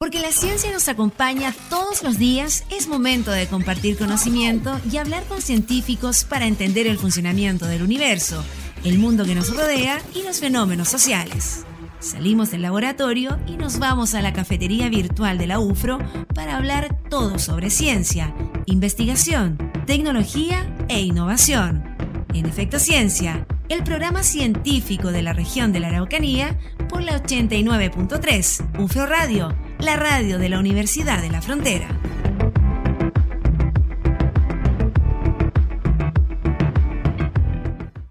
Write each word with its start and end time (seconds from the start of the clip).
Porque 0.00 0.20
la 0.20 0.30
ciencia 0.30 0.70
nos 0.70 0.88
acompaña 0.88 1.52
todos 1.68 2.04
los 2.04 2.20
días, 2.20 2.62
es 2.70 2.86
momento 2.86 3.32
de 3.32 3.48
compartir 3.48 3.98
conocimiento 3.98 4.80
y 4.88 4.96
hablar 4.96 5.24
con 5.24 5.42
científicos 5.42 6.22
para 6.22 6.46
entender 6.46 6.86
el 6.86 6.98
funcionamiento 6.98 7.66
del 7.66 7.82
universo, 7.82 8.44
el 8.84 9.00
mundo 9.00 9.24
que 9.24 9.34
nos 9.34 9.52
rodea 9.52 10.00
y 10.14 10.22
los 10.22 10.38
fenómenos 10.38 10.88
sociales. 10.88 11.64
Salimos 11.98 12.52
del 12.52 12.62
laboratorio 12.62 13.40
y 13.48 13.56
nos 13.56 13.80
vamos 13.80 14.14
a 14.14 14.22
la 14.22 14.32
cafetería 14.32 14.88
virtual 14.88 15.36
de 15.36 15.48
la 15.48 15.58
UFRO 15.58 15.98
para 16.32 16.56
hablar 16.56 16.96
todo 17.10 17.40
sobre 17.40 17.68
ciencia, 17.68 18.32
investigación, 18.66 19.58
tecnología 19.84 20.76
e 20.88 21.00
innovación. 21.00 21.96
En 22.34 22.46
Efecto 22.46 22.78
Ciencia, 22.78 23.48
el 23.68 23.82
programa 23.82 24.22
científico 24.22 25.10
de 25.10 25.22
la 25.22 25.32
región 25.32 25.72
de 25.72 25.80
la 25.80 25.88
Araucanía 25.88 26.56
por 26.88 27.02
la 27.02 27.20
89.3 27.20 28.78
UFRO 28.78 29.04
Radio 29.04 29.67
la 29.80 29.94
radio 29.96 30.38
de 30.38 30.48
la 30.48 30.58
Universidad 30.58 31.22
de 31.22 31.30
la 31.30 31.40
Frontera. 31.40 31.88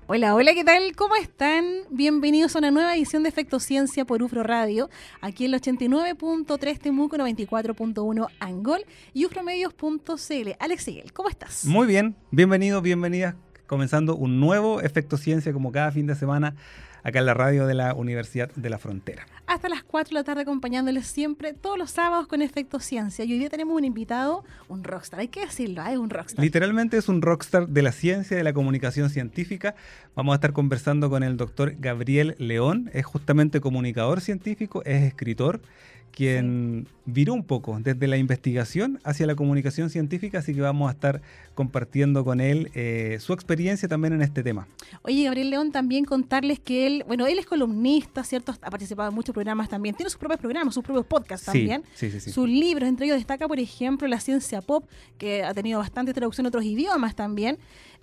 Hola, 0.07 0.33
hola, 0.33 0.53
¿qué 0.53 0.63
tal? 0.63 0.95
¿Cómo 0.95 1.15
están? 1.15 1.65
Bienvenidos 1.89 2.55
a 2.55 2.59
una 2.59 2.71
nueva 2.71 2.95
edición 2.95 3.23
de 3.23 3.29
Efecto 3.29 3.59
Ciencia 3.59 4.05
por 4.05 4.23
UFRO 4.23 4.43
Radio, 4.43 4.89
aquí 5.19 5.45
en 5.45 5.53
el 5.53 5.61
89.3 5.61 6.79
Temuco, 6.79 7.17
94.1 7.17 8.27
Angol 8.39 8.85
y 9.13 9.25
ufromedios.cl. 9.25 10.49
Alex 10.59 10.83
Siguel, 10.83 11.11
¿cómo 11.11 11.29
estás? 11.29 11.65
Muy 11.65 11.85
bien, 11.85 12.15
bienvenidos, 12.31 12.81
bienvenidas, 12.81 13.35
comenzando 13.67 14.15
un 14.15 14.39
nuevo 14.39 14.79
Efecto 14.79 15.17
Ciencia 15.17 15.51
como 15.51 15.73
cada 15.73 15.91
fin 15.91 16.07
de 16.07 16.15
semana 16.15 16.55
acá 17.07 17.19
en 17.19 17.25
la 17.25 17.33
radio 17.33 17.65
de 17.67 17.73
la 17.73 17.93
Universidad 17.93 18.51
de 18.53 18.69
la 18.69 18.77
Frontera. 18.79 19.25
Hasta 19.45 19.69
las 19.69 19.81
4 19.81 20.09
de 20.09 20.13
la 20.15 20.23
tarde 20.25 20.41
acompañándoles 20.41 21.07
siempre 21.07 21.53
todos 21.53 21.77
los 21.77 21.89
sábados 21.89 22.27
con 22.27 22.41
Efecto 22.41 22.81
Ciencia. 22.81 23.23
Y 23.23 23.31
hoy 23.31 23.39
día 23.39 23.49
tenemos 23.49 23.77
un 23.77 23.85
invitado, 23.85 24.43
un 24.67 24.83
rockstar, 24.83 25.21
hay 25.21 25.29
que 25.29 25.39
decirlo, 25.39 25.81
es 25.83 25.93
¿eh? 25.93 25.97
un 25.97 26.09
rockstar. 26.09 26.43
Literalmente 26.43 26.97
es 26.97 27.07
un 27.07 27.21
rockstar 27.21 27.69
de 27.69 27.81
la 27.81 27.93
ciencia, 27.93 28.35
de 28.35 28.43
la 28.43 28.51
comunicación 28.51 29.09
científica. 29.09 29.73
Vamos 30.15 30.33
a 30.33 30.35
estar 30.35 30.51
conversando 30.51 31.09
con 31.09 31.23
el 31.23 31.37
doctor 31.37 31.75
Gabriel 31.79 32.35
León, 32.39 32.89
es 32.93 33.05
justamente 33.05 33.61
comunicador 33.61 34.19
científico, 34.19 34.83
es 34.83 35.03
escritor 35.03 35.61
quien 36.17 36.87
viró 37.05 37.35
un 37.35 37.43
poco 37.43 37.77
desde 37.79 38.07
la 38.07 38.17
investigación 38.17 38.99
hacia 39.03 39.27
la 39.27 39.35
comunicación 39.35 39.91
científica, 39.91 40.39
así 40.39 40.55
que 40.55 40.61
vamos 40.61 40.89
a 40.89 40.93
estar 40.93 41.21
compartiendo 41.53 42.25
con 42.25 42.41
él 42.41 42.71
eh, 42.73 43.17
su 43.19 43.33
experiencia 43.33 43.87
también 43.87 44.13
en 44.13 44.23
este 44.23 44.41
tema. 44.41 44.67
Oye, 45.03 45.25
Gabriel 45.25 45.51
León, 45.51 45.71
también 45.71 46.05
contarles 46.05 46.59
que 46.59 46.87
él, 46.87 46.96
bueno, 47.05 47.27
él 47.27 47.37
es 47.39 47.45
columnista, 47.45 48.23
¿cierto? 48.23 48.53
Ha 48.61 48.69
participado 48.69 49.09
en 49.09 49.15
muchos 49.15 49.33
programas 49.33 49.69
también, 49.69 49.95
tiene 49.95 50.09
sus 50.09 50.19
propios 50.19 50.39
programas, 50.39 50.73
sus 50.73 50.83
propios 50.83 51.05
podcasts 51.05 51.45
también. 51.45 51.83
Sí, 51.93 52.09
sí, 52.09 52.19
sí. 52.19 52.31
Sus 52.31 52.47
libros, 52.47 52.87
entre 52.87 53.05
ellos 53.05 53.17
destaca, 53.17 53.47
por 53.47 53.59
ejemplo, 53.59 54.07
La 54.07 54.19
Ciencia 54.19 54.61
Pop, 54.61 54.85
que 55.17 55.43
ha 55.43 55.53
tenido 55.53 55.79
bastante 55.79 56.13
traducción 56.13 56.45
en 56.45 56.47
otros 56.49 56.63
idiomas 56.63 57.15
también. 57.15 57.57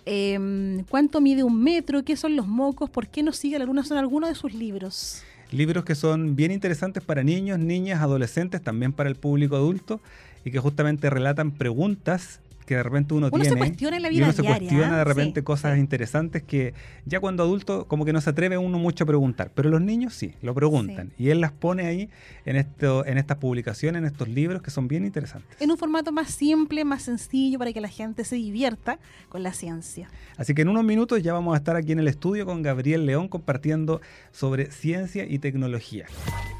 Em, 0.05 0.83
¿Cuánto 0.89 1.19
mide 1.19 1.43
un 1.43 1.61
metro? 1.61 2.03
¿Qué 2.03 2.15
son 2.15 2.35
los 2.35 2.47
mocos? 2.47 2.89
¿Por 2.89 3.07
qué 3.07 3.23
no 3.23 3.31
sigue 3.31 3.57
la 3.57 3.65
luna? 3.65 3.83
Son 3.83 3.97
algunos 3.97 4.29
de 4.29 4.35
sus 4.35 4.53
libros 4.53 5.23
libros 5.51 5.85
que 5.85 5.95
son 5.95 6.35
bien 6.35 6.51
interesantes 6.51 7.03
para 7.03 7.23
niños, 7.23 7.59
niñas, 7.59 8.01
adolescentes, 8.01 8.61
también 8.61 8.91
para 8.91 9.09
el 9.09 9.15
público 9.15 9.55
adulto 9.55 10.01
y 10.43 10.51
que 10.51 10.59
justamente 10.59 11.09
relatan 11.09 11.51
preguntas 11.51 12.39
que 12.65 12.75
de 12.75 12.83
repente 12.83 13.13
uno, 13.13 13.27
uno 13.31 13.41
tiene. 13.41 13.49
Se 13.49 13.57
cuestiona 13.57 13.97
en 13.97 14.03
la 14.03 14.09
vida 14.09 14.19
y 14.21 14.23
uno 14.23 14.33
se 14.33 14.43
cuestiona 14.43 14.97
de 14.97 15.03
repente 15.03 15.43
cosas 15.43 15.77
interesantes 15.77 16.43
que 16.43 16.73
ya 17.05 17.19
cuando 17.19 17.43
adulto 17.43 17.87
como 17.87 18.05
que 18.05 18.13
no 18.13 18.21
se 18.21 18.29
atreve 18.29 18.57
uno 18.57 18.79
mucho 18.79 19.03
a 19.03 19.07
preguntar. 19.07 19.51
Pero 19.53 19.69
los 19.69 19.81
niños 19.81 20.13
sí, 20.13 20.33
lo 20.41 20.53
preguntan. 20.53 21.11
Y 21.17 21.29
él 21.29 21.41
las 21.41 21.51
pone 21.51 21.85
ahí 21.85 22.09
en, 22.45 22.55
esto, 22.55 23.05
en 23.05 23.17
estas 23.17 23.37
publicaciones, 23.37 23.99
en 23.99 24.05
estos 24.05 24.27
libros 24.27 24.61
que 24.61 24.71
son 24.71 24.87
bien 24.87 25.05
interesantes. 25.05 25.61
En 25.61 25.71
un 25.71 25.77
formato 25.77 26.11
más 26.11 26.31
simple, 26.31 26.83
más 26.83 27.03
sencillo, 27.03 27.59
para 27.59 27.71
que 27.71 27.81
la 27.81 27.89
gente 27.89 28.25
se 28.25 28.35
divierta 28.35 28.99
con 29.29 29.43
la 29.43 29.53
ciencia. 29.53 30.09
Así 30.37 30.53
que 30.53 30.63
en 30.63 30.69
unos 30.69 30.83
minutos 30.83 31.21
ya 31.21 31.33
vamos 31.33 31.53
a 31.53 31.57
estar 31.57 31.75
aquí 31.75 31.91
en 31.91 31.99
el 31.99 32.07
estudio 32.07 32.45
con 32.45 32.61
Gabriel 32.61 33.05
León 33.05 33.27
compartiendo 33.27 34.01
sobre 34.31 34.71
ciencia 34.71 35.25
y 35.25 35.39
tecnología. 35.39 36.07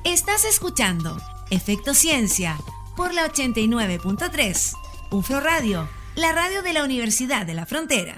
Estás 0.04 0.46
escuchando 0.46 1.18
Efecto 1.50 1.94
Ciencia 1.94 2.58
por 2.96 3.14
la 3.14 3.28
89.3 3.28 4.95
UFRO 5.16 5.40
Radio, 5.40 5.88
la 6.16 6.34
radio 6.34 6.62
de 6.62 6.74
la 6.74 6.84
Universidad 6.84 7.46
de 7.46 7.53
la 7.53 7.66
Frontera. 7.66 8.18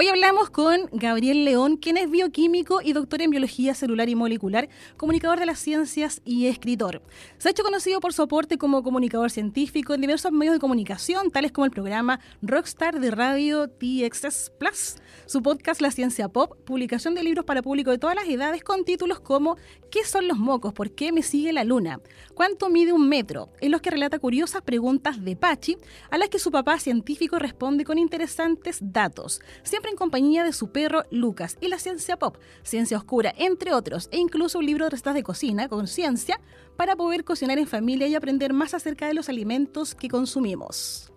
Hoy 0.00 0.08
hablamos 0.08 0.48
con 0.48 0.88
Gabriel 0.92 1.44
León, 1.44 1.76
quien 1.76 1.98
es 1.98 2.10
bioquímico 2.10 2.80
y 2.82 2.94
doctor 2.94 3.20
en 3.20 3.28
biología 3.28 3.74
celular 3.74 4.08
y 4.08 4.14
molecular, 4.14 4.70
comunicador 4.96 5.38
de 5.38 5.44
las 5.44 5.58
ciencias 5.58 6.22
y 6.24 6.46
escritor. 6.46 7.02
Se 7.36 7.48
ha 7.48 7.50
hecho 7.50 7.62
conocido 7.62 8.00
por 8.00 8.14
su 8.14 8.22
aporte 8.22 8.56
como 8.56 8.82
comunicador 8.82 9.30
científico 9.30 9.92
en 9.92 10.00
diversos 10.00 10.32
medios 10.32 10.54
de 10.54 10.58
comunicación, 10.58 11.30
tales 11.30 11.52
como 11.52 11.66
el 11.66 11.70
programa 11.70 12.18
Rockstar 12.40 12.98
de 12.98 13.10
Radio 13.10 13.68
TXS 13.68 14.52
Plus, 14.58 14.96
su 15.26 15.42
podcast 15.42 15.82
La 15.82 15.90
Ciencia 15.90 16.28
Pop, 16.28 16.56
publicación 16.64 17.14
de 17.14 17.22
libros 17.22 17.44
para 17.44 17.60
público 17.60 17.90
de 17.90 17.98
todas 17.98 18.16
las 18.16 18.26
edades 18.26 18.64
con 18.64 18.86
títulos 18.86 19.20
como 19.20 19.58
¿Qué 19.90 20.06
son 20.06 20.28
los 20.28 20.38
mocos? 20.38 20.72
¿Por 20.72 20.92
qué 20.92 21.12
me 21.12 21.22
sigue 21.22 21.52
la 21.52 21.64
luna? 21.64 22.00
¿Cuánto 22.32 22.70
mide 22.70 22.94
un 22.94 23.06
metro? 23.06 23.50
En 23.60 23.70
los 23.70 23.82
que 23.82 23.90
relata 23.90 24.18
curiosas 24.18 24.62
preguntas 24.62 25.22
de 25.22 25.36
Pachi, 25.36 25.76
a 26.10 26.16
las 26.16 26.30
que 26.30 26.38
su 26.38 26.50
papá 26.50 26.78
científico 26.78 27.38
responde 27.38 27.84
con 27.84 27.98
interesantes 27.98 28.78
datos. 28.80 29.42
Siempre 29.62 29.89
en 29.90 29.96
compañía 29.96 30.44
de 30.44 30.52
su 30.52 30.70
perro 30.70 31.02
Lucas 31.10 31.58
y 31.60 31.68
la 31.68 31.78
ciencia 31.78 32.16
pop, 32.16 32.36
ciencia 32.62 32.96
oscura, 32.96 33.34
entre 33.36 33.74
otros, 33.74 34.08
e 34.12 34.18
incluso 34.18 34.58
un 34.58 34.66
libro 34.66 34.84
de 34.84 34.90
recetas 34.90 35.14
de 35.14 35.22
cocina 35.22 35.68
con 35.68 35.86
ciencia 35.86 36.40
para 36.76 36.96
poder 36.96 37.24
cocinar 37.24 37.58
en 37.58 37.66
familia 37.66 38.06
y 38.06 38.14
aprender 38.14 38.52
más 38.52 38.72
acerca 38.72 39.06
de 39.06 39.14
los 39.14 39.28
alimentos 39.28 39.94
que 39.94 40.08
consumimos. 40.08 41.12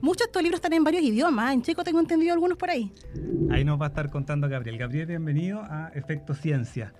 Muchos 0.00 0.18
de 0.18 0.24
estos 0.26 0.42
libros 0.42 0.58
están 0.58 0.72
en 0.74 0.84
varios 0.84 1.02
idiomas. 1.02 1.52
En 1.52 1.62
checo 1.62 1.82
tengo 1.82 1.98
entendido 1.98 2.32
algunos 2.32 2.56
por 2.56 2.70
ahí. 2.70 2.92
Ahí 3.50 3.64
nos 3.64 3.80
va 3.80 3.86
a 3.86 3.88
estar 3.88 4.10
contando 4.10 4.48
Gabriel. 4.48 4.78
Gabriel, 4.78 5.06
bienvenido 5.06 5.60
a 5.62 5.90
Efecto 5.92 6.34
Ciencia. 6.34 6.94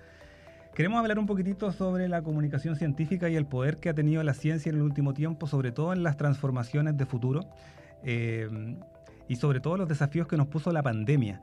Queremos 0.75 0.99
hablar 0.99 1.19
un 1.19 1.27
poquitito 1.27 1.71
sobre 1.73 2.09
la 2.09 2.23
comunicación 2.23 2.77
científica 2.77 3.29
y 3.29 3.37
el 3.37 3.47
poder 3.47 3.79
que 3.79 3.89
ha 3.89 3.95
tenido 3.95 4.23
la 4.25 4.35
ciencia 4.35 4.71
en 4.71 4.77
el 4.77 4.83
último 4.83 5.15
tiempo, 5.15 5.47
sobre 5.47 5.71
todo 5.71 5.93
en 5.93 6.03
las 6.03 6.17
transformaciones 6.17 6.97
de 6.97 7.07
futuro. 7.07 7.49
Eh, 8.03 8.49
y 9.29 9.37
sobre 9.37 9.61
todo 9.61 9.77
los 9.77 9.89
desafíos 9.89 10.27
que 10.27 10.37
nos 10.37 10.49
puso 10.49 10.73
la 10.73 10.83
pandemia. 10.83 11.43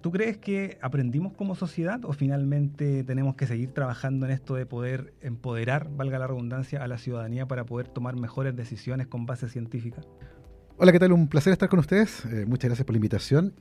¿Tú 0.00 0.12
crees 0.12 0.38
que 0.38 0.78
aprendimos 0.80 1.32
como 1.32 1.56
sociedad 1.56 2.04
o 2.04 2.12
finalmente 2.12 3.02
tenemos 3.02 3.34
que 3.34 3.48
seguir 3.48 3.72
trabajando 3.72 4.26
en 4.26 4.32
esto 4.32 4.54
de 4.54 4.64
poder 4.64 5.12
empoderar, 5.20 5.88
valga 5.90 6.20
la 6.20 6.28
redundancia, 6.28 6.84
a 6.84 6.86
la 6.86 6.98
ciudadanía 6.98 7.48
para 7.48 7.66
poder 7.66 7.88
tomar 7.88 8.14
mejores 8.14 8.54
decisiones 8.54 9.08
con 9.08 9.26
base 9.26 9.48
científica? 9.48 10.02
Hola, 10.76 10.92
¿qué 10.92 11.00
tal? 11.00 11.10
Un 11.10 11.26
placer 11.26 11.52
estar 11.52 11.68
con 11.68 11.80
ustedes. 11.80 12.24
Eh, 12.26 12.46
muchas 12.46 12.68
gracias 12.68 12.86
por 12.86 12.94
la 12.94 12.98
invitación. 12.98 13.54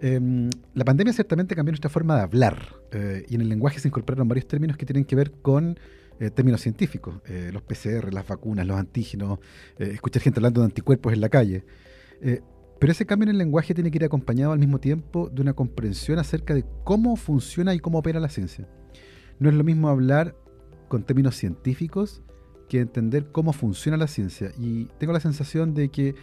Em, 0.00 0.48
la 0.74 0.84
pandemia 0.84 1.12
ciertamente 1.12 1.56
cambió 1.56 1.72
nuestra 1.72 1.90
forma 1.90 2.16
de 2.16 2.22
hablar 2.22 2.76
eh, 2.92 3.24
y 3.28 3.34
en 3.34 3.40
el 3.40 3.48
lenguaje 3.48 3.80
se 3.80 3.88
incorporaron 3.88 4.28
varios 4.28 4.46
términos 4.46 4.76
que 4.76 4.86
tienen 4.86 5.04
que 5.04 5.16
ver 5.16 5.32
con 5.32 5.76
eh, 6.20 6.30
términos 6.30 6.60
científicos, 6.60 7.16
los 7.52 7.62
PCR, 7.62 8.14
las 8.14 8.28
vacunas, 8.28 8.64
los 8.64 8.78
antígenos, 8.78 9.40
escuchar 9.76 10.22
gente 10.22 10.38
hablando 10.38 10.60
de 10.60 10.66
anticuerpos 10.66 11.12
en 11.12 11.20
la 11.20 11.28
calle. 11.28 11.64
Pero 12.84 12.92
ese 12.92 13.06
cambio 13.06 13.24
en 13.24 13.30
el 13.30 13.38
lenguaje 13.38 13.72
tiene 13.72 13.90
que 13.90 13.96
ir 13.96 14.04
acompañado 14.04 14.52
al 14.52 14.58
mismo 14.58 14.78
tiempo 14.78 15.30
de 15.30 15.40
una 15.40 15.54
comprensión 15.54 16.18
acerca 16.18 16.52
de 16.52 16.66
cómo 16.84 17.16
funciona 17.16 17.72
y 17.72 17.78
cómo 17.78 18.00
opera 18.00 18.20
la 18.20 18.28
ciencia. 18.28 18.68
No 19.38 19.48
es 19.48 19.54
lo 19.54 19.64
mismo 19.64 19.88
hablar 19.88 20.36
con 20.88 21.02
términos 21.02 21.34
científicos 21.34 22.22
que 22.68 22.80
entender 22.80 23.32
cómo 23.32 23.54
funciona 23.54 23.96
la 23.96 24.06
ciencia. 24.06 24.52
Y 24.58 24.84
tengo 24.98 25.14
la 25.14 25.20
sensación 25.20 25.72
de 25.72 25.88
que 25.88 26.14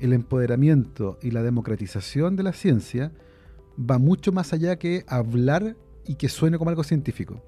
el 0.00 0.12
empoderamiento 0.12 1.20
y 1.22 1.30
la 1.30 1.44
democratización 1.44 2.34
de 2.34 2.42
la 2.42 2.52
ciencia 2.52 3.12
va 3.78 3.98
mucho 3.98 4.32
más 4.32 4.52
allá 4.52 4.76
que 4.76 5.04
hablar 5.06 5.76
y 6.04 6.16
que 6.16 6.28
suene 6.28 6.58
como 6.58 6.70
algo 6.70 6.82
científico. 6.82 7.44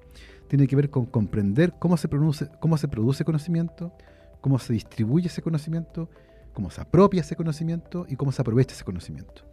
Tiene 0.47 0.65
que 0.67 0.77
ver 0.77 0.89
con 0.89 1.07
comprender 1.07 1.73
cómo 1.77 1.97
se 1.97 2.07
produce, 2.07 2.47
cómo 2.61 2.77
se 2.77 2.87
produce 2.87 3.25
conocimiento, 3.25 3.91
cómo 4.39 4.59
se 4.59 4.71
distribuye 4.71 5.27
ese 5.27 5.41
conocimiento 5.41 6.09
cómo 6.53 6.69
se 6.69 6.81
apropia 6.81 7.21
ese 7.21 7.35
conocimiento 7.35 8.05
y 8.09 8.15
cómo 8.15 8.31
se 8.31 8.41
aprovecha 8.41 8.73
ese 8.73 8.83
conocimiento. 8.83 9.43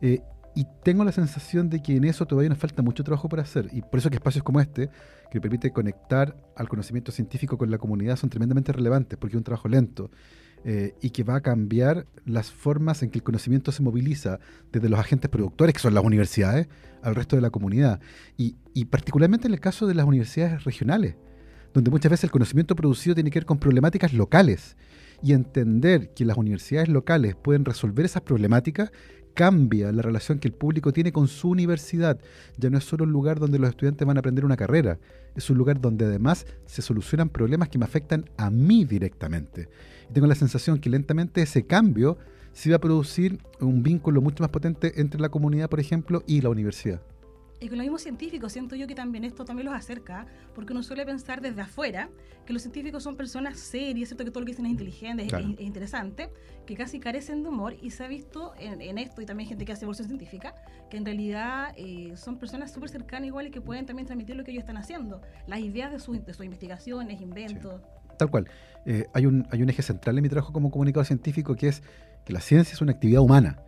Eh, 0.00 0.20
y 0.54 0.66
tengo 0.82 1.04
la 1.04 1.12
sensación 1.12 1.70
de 1.70 1.82
que 1.82 1.96
en 1.96 2.04
eso 2.04 2.26
todavía 2.26 2.50
nos 2.50 2.58
falta 2.58 2.82
mucho 2.82 3.02
trabajo 3.04 3.28
por 3.28 3.40
hacer. 3.40 3.68
Y 3.72 3.80
por 3.80 3.98
eso 3.98 4.10
que 4.10 4.16
espacios 4.16 4.44
como 4.44 4.60
este, 4.60 4.90
que 5.30 5.40
permite 5.40 5.70
conectar 5.72 6.36
al 6.56 6.68
conocimiento 6.68 7.10
científico 7.10 7.56
con 7.56 7.70
la 7.70 7.78
comunidad, 7.78 8.16
son 8.16 8.28
tremendamente 8.28 8.70
relevantes, 8.72 9.18
porque 9.18 9.36
es 9.36 9.38
un 9.38 9.44
trabajo 9.44 9.68
lento 9.68 10.10
eh, 10.64 10.94
y 11.00 11.10
que 11.10 11.24
va 11.24 11.36
a 11.36 11.40
cambiar 11.40 12.06
las 12.26 12.50
formas 12.50 13.02
en 13.02 13.10
que 13.10 13.18
el 13.18 13.22
conocimiento 13.22 13.72
se 13.72 13.82
moviliza 13.82 14.40
desde 14.70 14.90
los 14.90 15.00
agentes 15.00 15.30
productores, 15.30 15.72
que 15.74 15.80
son 15.80 15.94
las 15.94 16.04
universidades, 16.04 16.68
al 17.02 17.14
resto 17.14 17.36
de 17.36 17.42
la 17.42 17.50
comunidad. 17.50 18.00
Y, 18.36 18.56
y 18.74 18.84
particularmente 18.84 19.46
en 19.46 19.54
el 19.54 19.60
caso 19.60 19.86
de 19.86 19.94
las 19.94 20.04
universidades 20.04 20.64
regionales, 20.64 21.16
donde 21.72 21.90
muchas 21.90 22.10
veces 22.10 22.24
el 22.24 22.30
conocimiento 22.30 22.76
producido 22.76 23.14
tiene 23.14 23.30
que 23.30 23.38
ver 23.38 23.46
con 23.46 23.58
problemáticas 23.58 24.12
locales 24.12 24.76
y 25.22 25.32
entender 25.32 26.10
que 26.14 26.24
las 26.24 26.36
universidades 26.36 26.88
locales 26.88 27.34
pueden 27.36 27.64
resolver 27.64 28.04
esas 28.04 28.22
problemáticas 28.22 28.90
cambia 29.34 29.92
la 29.92 30.02
relación 30.02 30.38
que 30.38 30.48
el 30.48 30.54
público 30.54 30.92
tiene 30.92 31.12
con 31.12 31.28
su 31.28 31.50
universidad. 31.50 32.18
Ya 32.58 32.70
no 32.70 32.78
es 32.78 32.84
solo 32.84 33.04
un 33.04 33.12
lugar 33.12 33.38
donde 33.38 33.58
los 33.58 33.70
estudiantes 33.70 34.06
van 34.06 34.16
a 34.16 34.20
aprender 34.20 34.44
una 34.44 34.56
carrera, 34.56 34.98
es 35.34 35.48
un 35.50 35.58
lugar 35.58 35.80
donde 35.80 36.04
además 36.04 36.46
se 36.66 36.82
solucionan 36.82 37.28
problemas 37.28 37.68
que 37.68 37.78
me 37.78 37.84
afectan 37.84 38.28
a 38.36 38.50
mí 38.50 38.84
directamente. 38.84 39.68
Y 40.10 40.12
tengo 40.12 40.26
la 40.26 40.34
sensación 40.34 40.78
que 40.78 40.90
lentamente 40.90 41.42
ese 41.42 41.64
cambio 41.64 42.18
se 42.52 42.70
va 42.70 42.76
a 42.76 42.80
producir 42.80 43.38
un 43.60 43.82
vínculo 43.82 44.20
mucho 44.20 44.42
más 44.42 44.50
potente 44.50 45.00
entre 45.00 45.20
la 45.20 45.30
comunidad, 45.30 45.70
por 45.70 45.80
ejemplo, 45.80 46.22
y 46.26 46.42
la 46.42 46.50
universidad. 46.50 47.00
Y 47.62 47.68
con 47.68 47.78
los 47.78 47.84
mismos 47.84 48.02
científicos, 48.02 48.52
siento 48.52 48.74
yo 48.74 48.88
que 48.88 48.96
también 48.96 49.22
esto 49.22 49.44
también 49.44 49.66
los 49.66 49.74
acerca, 49.74 50.26
porque 50.52 50.72
uno 50.72 50.82
suele 50.82 51.06
pensar 51.06 51.40
desde 51.40 51.60
afuera 51.60 52.10
que 52.44 52.52
los 52.52 52.62
científicos 52.62 53.04
son 53.04 53.16
personas 53.16 53.56
serias, 53.56 54.08
¿cierto? 54.08 54.24
que 54.24 54.32
todo 54.32 54.40
lo 54.40 54.46
que 54.46 54.50
dicen 54.50 54.66
es 54.66 54.72
inteligente, 54.72 55.26
es, 55.26 55.60
interesante, 55.60 56.28
que 56.66 56.74
casi 56.74 56.98
carecen 56.98 57.44
de 57.44 57.50
humor, 57.50 57.76
y 57.80 57.90
se 57.90 58.02
ha 58.02 58.08
visto 58.08 58.52
en, 58.58 58.98
esto, 58.98 59.22
y 59.22 59.26
también 59.26 59.48
gente 59.48 59.64
que 59.64 59.70
hace 59.70 59.84
evolución 59.84 60.08
científica, 60.08 60.56
que 60.90 60.96
en 60.96 61.04
realidad 61.04 61.72
eh, 61.76 62.14
son 62.16 62.36
personas 62.36 62.72
súper 62.72 62.88
cercanas 62.88 63.28
igual 63.28 63.46
y 63.46 63.52
que 63.52 63.60
pueden 63.60 63.86
también 63.86 64.06
transmitir 64.06 64.34
lo 64.34 64.42
que 64.42 64.50
ellos 64.50 64.62
están 64.62 64.76
haciendo, 64.76 65.20
las 65.46 65.60
ideas 65.60 65.92
de, 65.92 66.00
sus 66.00 66.16
investigaciones, 66.16 67.20
inventos. 67.20 67.80
Tal 68.18 68.28
cual. 68.28 68.48
Eh, 68.86 69.06
hay, 69.14 69.26
un, 69.26 69.46
hay 69.52 69.62
un 69.62 69.70
eje 69.70 69.82
central 69.82 70.18
en 70.18 70.22
mi 70.22 70.28
trabajo 70.28 70.52
como 70.52 70.72
comunicador 70.72 71.06
científico 71.06 71.54
que 71.54 71.68
es 71.68 71.84
que 72.24 72.32
la 72.32 72.40
ciencia 72.40 72.74
es 72.74 72.80
una 72.80 72.90
actividad 72.90 73.22
humana, 73.22 73.62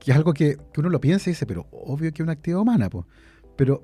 que 0.00 0.10
es 0.10 0.16
algo 0.16 0.34
que, 0.34 0.56
que 0.72 0.80
uno 0.80 0.88
lo 0.88 1.00
piensa 1.00 1.30
y 1.30 1.32
dice, 1.32 1.46
pero 1.46 1.68
obvio 1.70 2.12
que 2.12 2.22
es 2.22 2.24
una 2.24 2.32
actividad 2.32 2.60
humana, 2.60 2.90
pues. 2.90 3.06
Pero, 3.56 3.82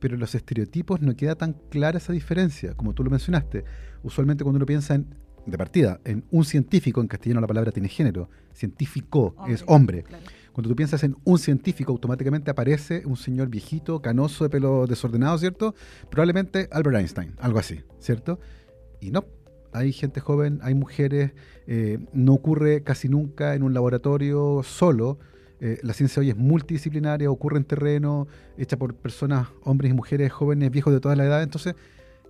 pero 0.00 0.16
los 0.16 0.34
estereotipos 0.34 1.00
no 1.00 1.16
queda 1.16 1.34
tan 1.34 1.54
clara 1.70 1.98
esa 1.98 2.12
diferencia, 2.12 2.74
como 2.74 2.94
tú 2.94 3.04
lo 3.04 3.10
mencionaste. 3.10 3.64
Usualmente 4.02 4.44
cuando 4.44 4.58
uno 4.58 4.66
piensa 4.66 4.94
en, 4.94 5.14
de 5.46 5.58
partida, 5.58 6.00
en 6.04 6.24
un 6.30 6.44
científico, 6.44 7.00
en 7.00 7.08
castellano 7.08 7.40
la 7.40 7.46
palabra 7.46 7.72
tiene 7.72 7.88
género, 7.88 8.28
científico 8.52 9.34
es 9.48 9.64
hombre. 9.66 10.04
Cuando 10.52 10.70
tú 10.70 10.76
piensas 10.76 11.02
en 11.02 11.16
un 11.24 11.38
científico, 11.38 11.90
automáticamente 11.90 12.50
aparece 12.50 13.02
un 13.06 13.16
señor 13.16 13.48
viejito, 13.48 14.00
canoso, 14.00 14.44
de 14.44 14.50
pelo 14.50 14.86
desordenado, 14.86 15.36
¿cierto? 15.36 15.74
Probablemente 16.10 16.68
Albert 16.70 16.96
Einstein, 16.96 17.34
algo 17.40 17.58
así, 17.58 17.80
¿cierto? 17.98 18.38
Y 19.00 19.10
no, 19.10 19.24
hay 19.72 19.92
gente 19.92 20.20
joven, 20.20 20.60
hay 20.62 20.74
mujeres, 20.74 21.32
eh, 21.66 21.98
no 22.12 22.34
ocurre 22.34 22.84
casi 22.84 23.08
nunca 23.08 23.56
en 23.56 23.64
un 23.64 23.74
laboratorio 23.74 24.62
solo, 24.62 25.18
eh, 25.60 25.78
la 25.82 25.94
ciencia 25.94 26.20
hoy 26.20 26.30
es 26.30 26.36
multidisciplinaria, 26.36 27.30
ocurre 27.30 27.58
en 27.58 27.64
terreno, 27.64 28.26
hecha 28.58 28.76
por 28.76 28.94
personas, 28.94 29.48
hombres 29.62 29.90
y 29.90 29.94
mujeres, 29.94 30.32
jóvenes, 30.32 30.70
viejos 30.70 30.92
de 30.92 31.00
toda 31.00 31.16
la 31.16 31.24
edad. 31.24 31.42
Entonces, 31.42 31.74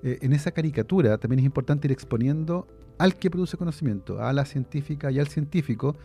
eh, 0.02 0.18
en 0.22 0.32
esa 0.32 0.50
caricatura 0.50 1.18
también 1.18 1.40
es 1.40 1.46
importante 1.46 1.86
ir 1.88 1.92
exponiendo 1.92 2.66
al 2.98 3.16
que 3.16 3.30
produce 3.30 3.56
conocimiento, 3.56 4.22
a 4.22 4.32
la 4.32 4.44
científica 4.44 5.10
y 5.10 5.18
al 5.18 5.28
científico, 5.28 5.96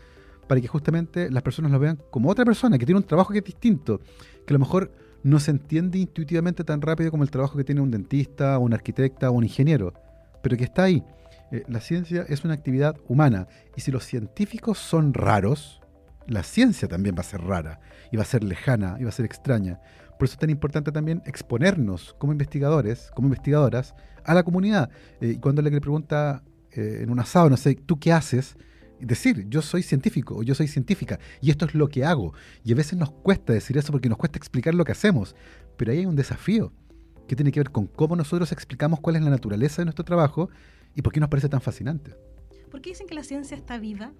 para 0.48 0.60
que 0.60 0.66
justamente 0.66 1.30
las 1.30 1.42
personas 1.42 1.70
lo 1.70 1.78
vean 1.78 1.98
como 2.10 2.30
otra 2.30 2.44
persona 2.44 2.78
que 2.78 2.86
tiene 2.86 2.98
un 2.98 3.06
trabajo 3.06 3.32
que 3.32 3.38
es 3.38 3.44
distinto, 3.44 4.00
que 4.46 4.52
a 4.52 4.54
lo 4.54 4.58
mejor 4.58 4.90
no 5.22 5.38
se 5.38 5.50
entiende 5.50 5.98
intuitivamente 5.98 6.64
tan 6.64 6.80
rápido 6.80 7.10
como 7.10 7.22
el 7.22 7.30
trabajo 7.30 7.56
que 7.56 7.64
tiene 7.64 7.80
un 7.80 7.90
dentista, 7.90 8.58
un 8.58 8.72
arquitecta 8.72 9.30
o 9.30 9.34
un 9.34 9.44
ingeniero, 9.44 9.92
pero 10.42 10.56
que 10.56 10.64
está 10.64 10.84
ahí. 10.84 11.04
Eh, 11.52 11.64
la 11.68 11.80
ciencia 11.80 12.24
es 12.28 12.44
una 12.44 12.54
actividad 12.54 12.96
humana 13.06 13.48
y 13.76 13.80
si 13.82 13.90
los 13.90 14.04
científicos 14.04 14.78
son 14.78 15.14
raros, 15.14 15.79
la 16.30 16.44
ciencia 16.44 16.86
también 16.86 17.16
va 17.16 17.20
a 17.20 17.24
ser 17.24 17.42
rara, 17.42 17.80
y 18.12 18.16
va 18.16 18.22
a 18.22 18.26
ser 18.26 18.44
lejana, 18.44 18.96
y 19.00 19.02
va 19.02 19.08
a 19.08 19.12
ser 19.12 19.26
extraña. 19.26 19.80
Por 20.16 20.26
eso 20.26 20.34
es 20.34 20.38
tan 20.38 20.50
importante 20.50 20.92
también 20.92 21.22
exponernos 21.26 22.14
como 22.18 22.32
investigadores, 22.32 23.10
como 23.14 23.26
investigadoras, 23.26 23.94
a 24.24 24.34
la 24.34 24.44
comunidad. 24.44 24.90
Eh, 25.20 25.34
y 25.34 25.36
cuando 25.38 25.60
le 25.60 25.80
pregunta 25.80 26.44
eh, 26.72 27.00
en 27.02 27.10
un 27.10 27.18
asado, 27.18 27.50
no 27.50 27.56
sé, 27.56 27.74
¿tú 27.74 27.98
qué 27.98 28.12
haces? 28.12 28.56
Decir, 29.00 29.46
yo 29.48 29.62
soy 29.62 29.82
científico 29.82 30.36
o 30.36 30.42
yo 30.42 30.54
soy 30.54 30.68
científica 30.68 31.18
y 31.40 31.50
esto 31.50 31.64
es 31.64 31.74
lo 31.74 31.88
que 31.88 32.04
hago. 32.04 32.34
Y 32.64 32.72
a 32.72 32.76
veces 32.76 32.98
nos 32.98 33.10
cuesta 33.10 33.54
decir 33.54 33.78
eso 33.78 33.92
porque 33.92 34.10
nos 34.10 34.18
cuesta 34.18 34.36
explicar 34.36 34.74
lo 34.74 34.84
que 34.84 34.92
hacemos. 34.92 35.34
Pero 35.78 35.90
ahí 35.90 36.00
hay 36.00 36.06
un 36.06 36.16
desafío 36.16 36.70
que 37.26 37.34
tiene 37.34 37.50
que 37.50 37.60
ver 37.60 37.70
con 37.70 37.86
cómo 37.86 38.14
nosotros 38.14 38.52
explicamos 38.52 39.00
cuál 39.00 39.16
es 39.16 39.22
la 39.22 39.30
naturaleza 39.30 39.80
de 39.80 39.86
nuestro 39.86 40.04
trabajo 40.04 40.50
y 40.94 41.00
por 41.00 41.14
qué 41.14 41.20
nos 41.20 41.30
parece 41.30 41.48
tan 41.48 41.62
fascinante. 41.62 42.14
¿Por 42.70 42.82
qué 42.82 42.90
dicen 42.90 43.06
que 43.06 43.14
la 43.14 43.24
ciencia 43.24 43.56
está 43.56 43.78
viva? 43.78 44.12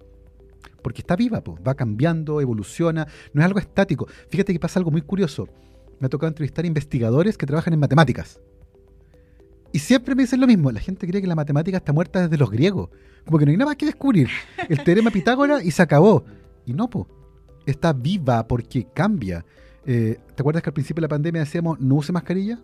Porque 0.83 1.01
está 1.03 1.17
viva, 1.17 1.43
va 1.67 1.75
cambiando, 1.75 2.41
evoluciona, 2.41 3.07
no 3.33 3.41
es 3.41 3.47
algo 3.47 3.59
estático. 3.59 4.07
Fíjate 4.29 4.53
que 4.53 4.61
pasa 4.61 4.79
algo 4.79 4.91
muy 4.91 5.03
curioso. 5.03 5.49
Me 5.99 6.07
ha 6.07 6.09
tocado 6.09 6.29
entrevistar 6.29 6.65
investigadores 6.65 7.37
que 7.37 7.47
trabajan 7.47 7.75
en 7.75 7.81
matemáticas. 7.81 8.41
Y 9.73 9.79
siempre 9.79 10.15
me 10.15 10.23
dicen 10.23 10.41
lo 10.41 10.47
mismo, 10.47 10.73
la 10.73 10.81
gente 10.81 11.07
cree 11.07 11.21
que 11.21 11.29
la 11.29 11.37
matemática 11.37 11.77
está 11.77 11.93
muerta 11.93 12.23
desde 12.23 12.37
los 12.37 12.51
griegos, 12.51 12.91
como 13.25 13.39
que 13.39 13.45
no 13.45 13.51
hay 13.53 13.57
nada 13.57 13.71
más 13.71 13.77
que 13.77 13.87
descubrir. 13.87 14.29
El 14.69 14.83
teorema 14.85 15.11
Pitágoras 15.11 15.65
y 15.65 15.71
se 15.71 15.83
acabó. 15.83 16.25
Y 16.67 16.73
no, 16.73 16.91
po. 16.91 17.07
está 17.67 17.93
viva 17.93 18.47
porque 18.47 18.87
cambia. 18.93 19.45
Eh, 19.87 20.19
¿Te 20.35 20.43
acuerdas 20.43 20.63
que 20.63 20.71
al 20.71 20.75
principio 20.75 21.01
de 21.01 21.07
la 21.07 21.09
pandemia 21.09 21.41
decíamos 21.41 21.79
no 21.79 21.97
use 21.97 22.13
mascarilla? 22.13 22.59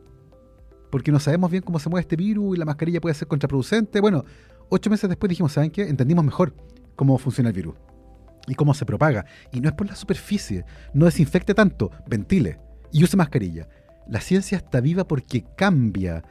Porque 0.90 1.12
no 1.12 1.20
sabemos 1.20 1.50
bien 1.50 1.62
cómo 1.62 1.78
se 1.78 1.88
mueve 1.88 2.02
este 2.02 2.16
virus 2.16 2.56
y 2.56 2.58
la 2.58 2.64
mascarilla 2.64 3.00
puede 3.00 3.14
ser 3.14 3.28
contraproducente. 3.28 4.00
Bueno, 4.00 4.24
ocho 4.68 4.90
meses 4.90 5.08
después 5.08 5.28
dijimos, 5.28 5.52
¿saben 5.52 5.70
qué? 5.70 5.82
Entendimos 5.82 6.24
mejor 6.24 6.54
cómo 6.96 7.16
funciona 7.18 7.50
el 7.50 7.56
virus 7.56 7.76
y 8.46 8.54
cómo 8.54 8.74
se 8.74 8.86
propaga. 8.86 9.26
Y 9.52 9.60
no 9.60 9.68
es 9.68 9.74
por 9.74 9.86
la 9.86 9.96
superficie, 9.96 10.64
no 10.94 11.04
desinfecte 11.04 11.54
tanto, 11.54 11.90
ventile 12.06 12.58
y 12.92 13.04
use 13.04 13.16
mascarilla. 13.16 13.68
La 14.08 14.20
ciencia 14.20 14.58
está 14.58 14.80
viva 14.80 15.06
porque 15.06 15.44
cambia 15.56 16.24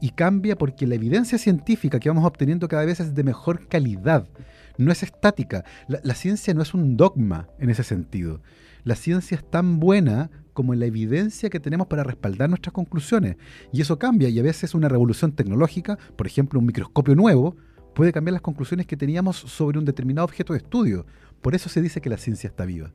y, 0.00 0.10
cambia 0.10 0.56
porque 0.56 0.86
la 0.86 0.96
evidencia 0.96 1.38
científica 1.38 1.98
que 1.98 2.08
vamos 2.08 2.24
obteniendo 2.24 2.68
cada 2.68 2.84
vez 2.84 3.00
es 3.00 3.14
de 3.14 3.24
mejor 3.24 3.68
calidad, 3.68 4.28
no 4.76 4.92
es 4.92 5.02
estática. 5.02 5.64
la 5.88 6.14
ciencia 6.14 6.52
no 6.54 6.62
es 6.62 6.74
un 6.74 6.96
dogma 6.96 7.48
en 7.58 7.70
ese 7.70 7.84
sentido. 7.84 8.42
La 8.84 8.96
ciencia 8.96 9.36
es 9.36 9.48
tan 9.48 9.78
buena 9.78 10.30
como 10.52 10.74
la 10.74 10.86
evidencia 10.86 11.50
que 11.50 11.60
tenemos 11.60 11.86
para 11.86 12.02
respaldar 12.02 12.48
nuestras 12.48 12.72
conclusiones. 12.72 13.36
Y 13.72 13.80
eso 13.80 13.98
cambia 13.98 14.28
y 14.28 14.38
a 14.38 14.42
veces 14.42 14.74
una 14.74 14.88
revolución 14.88 15.32
tecnológica, 15.32 15.98
por 16.16 16.26
ejemplo 16.26 16.58
un 16.58 16.66
microscopio 16.66 17.14
nuevo, 17.14 17.56
puede 17.94 18.12
cambiar 18.12 18.32
las 18.32 18.42
conclusiones 18.42 18.86
que 18.86 18.96
teníamos 18.96 19.36
sobre 19.36 19.78
un 19.78 19.84
determinado 19.84 20.24
objeto 20.24 20.52
de 20.52 20.58
estudio. 20.58 21.06
Por 21.40 21.54
eso 21.54 21.68
se 21.68 21.82
dice 21.82 22.00
que 22.00 22.08
la 22.08 22.16
ciencia 22.16 22.48
está 22.48 22.64
viva. 22.64 22.92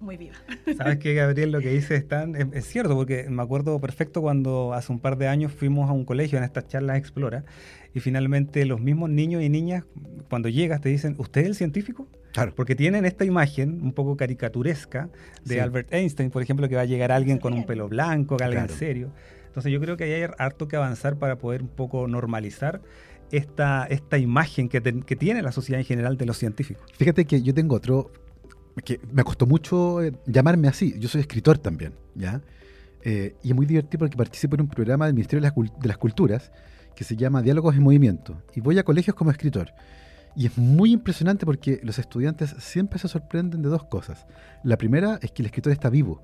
Muy 0.00 0.16
viva. 0.16 0.34
Sabes 0.76 0.98
que 0.98 1.14
Gabriel 1.14 1.52
lo 1.52 1.60
que 1.60 1.70
dice 1.70 1.94
es, 1.94 2.08
tan, 2.08 2.34
es, 2.34 2.66
cierto, 2.66 2.96
porque 2.96 3.28
me 3.30 3.40
acuerdo 3.40 3.80
perfecto 3.80 4.20
cuando 4.20 4.72
hace 4.72 4.90
un 4.90 4.98
par 4.98 5.16
de 5.16 5.28
años 5.28 5.52
fuimos 5.52 5.88
a 5.88 5.92
un 5.92 6.04
colegio 6.04 6.38
en 6.38 6.44
estas 6.44 6.66
charlas 6.66 6.98
Explora 6.98 7.44
y 7.94 8.00
finalmente 8.00 8.66
los 8.66 8.80
mismos 8.80 9.10
niños 9.10 9.42
y 9.42 9.48
niñas 9.48 9.84
cuando 10.28 10.48
llegas 10.48 10.80
te 10.80 10.88
dicen, 10.88 11.14
¿usted 11.18 11.42
es 11.42 11.46
el 11.46 11.54
científico? 11.54 12.08
Claro. 12.32 12.52
Porque 12.54 12.74
tienen 12.74 13.04
esta 13.04 13.24
imagen 13.24 13.80
un 13.80 13.92
poco 13.92 14.16
caricaturesca 14.16 15.08
de 15.44 15.60
Albert 15.60 15.92
Einstein, 15.92 16.30
por 16.30 16.42
ejemplo, 16.42 16.68
que 16.68 16.74
va 16.74 16.80
a 16.80 16.86
llegar 16.86 17.12
alguien 17.12 17.38
con 17.38 17.52
un 17.52 17.64
pelo 17.64 17.88
blanco, 17.88 18.36
alguien 18.40 18.68
serio. 18.70 19.12
Entonces 19.46 19.70
yo 19.70 19.80
creo 19.80 19.98
que 19.98 20.04
hay 20.04 20.28
harto 20.38 20.66
que 20.66 20.76
avanzar 20.76 21.16
para 21.16 21.36
poder 21.36 21.62
un 21.62 21.68
poco 21.68 22.08
normalizar 22.08 22.80
esta, 23.32 23.86
esta 23.86 24.18
imagen 24.18 24.68
que, 24.68 24.80
tiene 25.16 25.42
la 25.42 25.52
sociedad 25.52 25.80
en 25.80 25.86
general 25.86 26.16
de 26.16 26.26
los 26.26 26.36
científicos. 26.36 26.86
Fíjate 26.96 27.24
que 27.24 27.42
yo 27.42 27.54
tengo 27.54 27.74
otro, 27.74 28.12
que 28.84 29.00
me 29.10 29.24
costó 29.24 29.46
mucho 29.46 30.02
eh, 30.02 30.12
llamarme 30.26 30.68
así, 30.68 30.94
yo 30.98 31.08
soy 31.08 31.22
escritor 31.22 31.58
también, 31.58 31.94
¿ya? 32.14 32.42
Eh, 33.04 33.34
y 33.42 33.48
es 33.48 33.56
muy 33.56 33.66
divertido 33.66 34.00
porque 34.00 34.16
participo 34.16 34.54
en 34.54 34.60
un 34.60 34.68
programa 34.68 35.06
del 35.06 35.14
Ministerio 35.14 35.42
de 35.42 35.88
las, 35.88 35.98
Culturas 35.98 36.52
que 36.94 37.04
se 37.04 37.16
llama 37.16 37.42
Diálogos 37.42 37.74
en 37.74 37.82
Movimiento, 37.82 38.42
y 38.54 38.60
voy 38.60 38.78
a 38.78 38.84
colegios 38.84 39.16
como 39.16 39.30
escritor. 39.30 39.72
Y 40.36 40.46
es 40.46 40.56
muy 40.56 40.92
impresionante 40.92 41.46
porque 41.46 41.80
los 41.82 41.98
estudiantes 41.98 42.54
siempre 42.58 42.98
se 42.98 43.08
sorprenden 43.08 43.62
de 43.62 43.68
dos 43.68 43.84
cosas. 43.84 44.26
La 44.62 44.76
primera 44.76 45.18
es 45.22 45.32
que 45.32 45.42
el 45.42 45.46
escritor 45.46 45.72
está 45.72 45.90
vivo. 45.90 46.22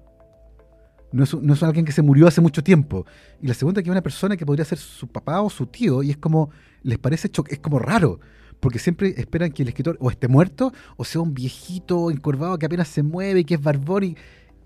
No 1.10 1.24
es, 1.24 1.34
no 1.34 1.54
es, 1.54 1.62
alguien 1.62 1.84
que 1.84 1.92
se 1.92 2.02
murió 2.02 2.26
hace 2.26 2.40
mucho 2.40 2.62
tiempo. 2.62 3.06
Y 3.40 3.46
la 3.46 3.54
segunda 3.54 3.82
que 3.82 3.88
es 3.88 3.92
una 3.92 4.02
persona 4.02 4.36
que 4.36 4.44
podría 4.44 4.64
ser 4.64 4.78
su 4.78 5.08
papá 5.08 5.40
o 5.40 5.50
su 5.50 5.66
tío. 5.66 6.02
Y 6.02 6.10
es 6.10 6.16
como, 6.16 6.50
les 6.82 6.98
parece 6.98 7.30
es 7.48 7.58
como 7.58 7.78
raro. 7.78 8.20
Porque 8.60 8.78
siempre 8.78 9.14
esperan 9.16 9.52
que 9.52 9.62
el 9.62 9.68
escritor 9.68 9.96
o 10.00 10.10
esté 10.10 10.26
muerto 10.26 10.72
o 10.96 11.04
sea 11.04 11.20
un 11.20 11.32
viejito 11.32 12.10
encorvado 12.10 12.58
que 12.58 12.66
apenas 12.66 12.88
se 12.88 13.02
mueve 13.02 13.40
y 13.40 13.44
que 13.44 13.54
es 13.54 13.62
barbón. 13.62 14.04
Y, 14.04 14.16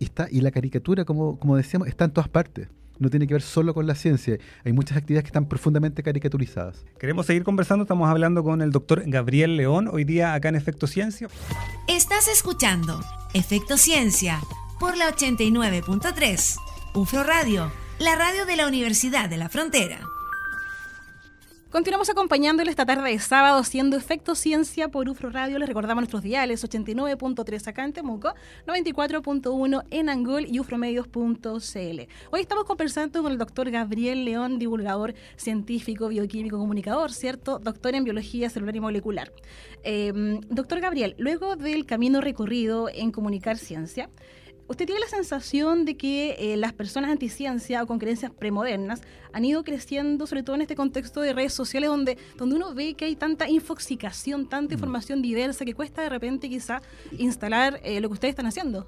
está, 0.00 0.26
y 0.30 0.40
la 0.40 0.50
caricatura, 0.50 1.04
como, 1.04 1.38
como 1.38 1.56
decíamos, 1.56 1.88
está 1.88 2.06
en 2.06 2.12
todas 2.12 2.28
partes. 2.28 2.68
No 2.98 3.10
tiene 3.10 3.26
que 3.26 3.34
ver 3.34 3.42
solo 3.42 3.74
con 3.74 3.86
la 3.86 3.94
ciencia. 3.94 4.38
Hay 4.64 4.72
muchas 4.72 4.96
actividades 4.96 5.24
que 5.24 5.28
están 5.28 5.46
profundamente 5.46 6.02
caricaturizadas. 6.02 6.84
Queremos 6.98 7.26
seguir 7.26 7.42
conversando. 7.42 7.82
Estamos 7.82 8.08
hablando 8.08 8.42
con 8.42 8.62
el 8.62 8.70
doctor 8.70 9.02
Gabriel 9.06 9.56
León 9.56 9.88
hoy 9.90 10.04
día 10.04 10.34
acá 10.34 10.48
en 10.48 10.56
Efecto 10.56 10.86
Ciencia. 10.86 11.28
Estás 11.88 12.28
escuchando 12.28 13.00
Efecto 13.34 13.76
Ciencia 13.76 14.40
por 14.82 14.96
la 14.96 15.14
89.3. 15.14 16.56
UFRO 16.94 17.22
Radio, 17.22 17.70
la 18.00 18.16
radio 18.16 18.46
de 18.46 18.56
la 18.56 18.66
Universidad 18.66 19.30
de 19.30 19.36
la 19.36 19.48
Frontera. 19.48 20.00
Continuamos 21.70 22.10
acompañándole 22.10 22.68
esta 22.68 22.84
tarde 22.84 23.10
de 23.10 23.18
sábado 23.20 23.60
haciendo 23.60 23.96
Efecto 23.96 24.34
Ciencia 24.34 24.88
por 24.88 25.08
UFRO 25.08 25.30
Radio. 25.30 25.60
Les 25.60 25.68
recordamos 25.68 26.02
nuestros 26.02 26.24
diales 26.24 26.64
89.3 26.64 27.68
acá 27.68 27.84
en 27.84 27.92
Temuco, 27.92 28.34
94.1 28.66 29.84
en 29.88 30.08
Angol 30.08 30.46
y 30.48 30.58
ufromedios.cl. 30.58 32.00
Hoy 32.32 32.40
estamos 32.40 32.64
conversando 32.64 33.22
con 33.22 33.30
el 33.30 33.38
doctor 33.38 33.70
Gabriel 33.70 34.24
León, 34.24 34.58
divulgador 34.58 35.14
científico, 35.36 36.08
bioquímico, 36.08 36.58
comunicador, 36.58 37.12
¿cierto? 37.12 37.60
Doctor 37.60 37.94
en 37.94 38.02
biología 38.02 38.50
celular 38.50 38.74
y 38.74 38.80
molecular. 38.80 39.32
Eh, 39.84 40.40
doctor 40.50 40.80
Gabriel, 40.80 41.14
luego 41.18 41.54
del 41.54 41.86
camino 41.86 42.20
recorrido 42.20 42.88
en 42.92 43.12
comunicar 43.12 43.58
ciencia, 43.58 44.10
¿Usted 44.72 44.86
tiene 44.86 45.02
la 45.02 45.06
sensación 45.06 45.84
de 45.84 45.98
que 45.98 46.34
eh, 46.38 46.56
las 46.56 46.72
personas 46.72 47.10
anticiencia 47.10 47.82
o 47.82 47.86
con 47.86 47.98
creencias 47.98 48.32
premodernas 48.32 49.02
han 49.34 49.44
ido 49.44 49.64
creciendo, 49.64 50.26
sobre 50.26 50.42
todo 50.42 50.56
en 50.56 50.62
este 50.62 50.76
contexto 50.76 51.20
de 51.20 51.34
redes 51.34 51.52
sociales, 51.52 51.90
donde, 51.90 52.16
donde 52.38 52.56
uno 52.56 52.74
ve 52.74 52.94
que 52.94 53.04
hay 53.04 53.14
tanta 53.14 53.50
infoxicación, 53.50 54.48
tanta 54.48 54.74
mm. 54.74 54.78
información 54.78 55.20
diversa, 55.20 55.66
que 55.66 55.74
cuesta 55.74 56.00
de 56.00 56.08
repente 56.08 56.48
quizá 56.48 56.80
instalar 57.18 57.80
eh, 57.84 58.00
lo 58.00 58.08
que 58.08 58.14
ustedes 58.14 58.32
están 58.32 58.46
haciendo? 58.46 58.86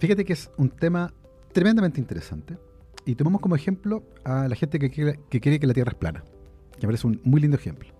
Fíjate 0.00 0.24
que 0.24 0.32
es 0.32 0.50
un 0.56 0.70
tema 0.70 1.14
tremendamente 1.52 2.00
interesante. 2.00 2.58
Y 3.04 3.14
tomamos 3.14 3.40
como 3.40 3.54
ejemplo 3.54 4.02
a 4.24 4.48
la 4.48 4.56
gente 4.56 4.80
que, 4.80 4.90
que 4.90 5.40
cree 5.40 5.60
que 5.60 5.68
la 5.68 5.74
Tierra 5.74 5.92
es 5.92 5.98
plana. 5.98 6.24
Que 6.72 6.80
me 6.80 6.88
parece 6.88 7.06
un 7.06 7.20
muy 7.22 7.40
lindo 7.40 7.56
ejemplo. 7.56 7.90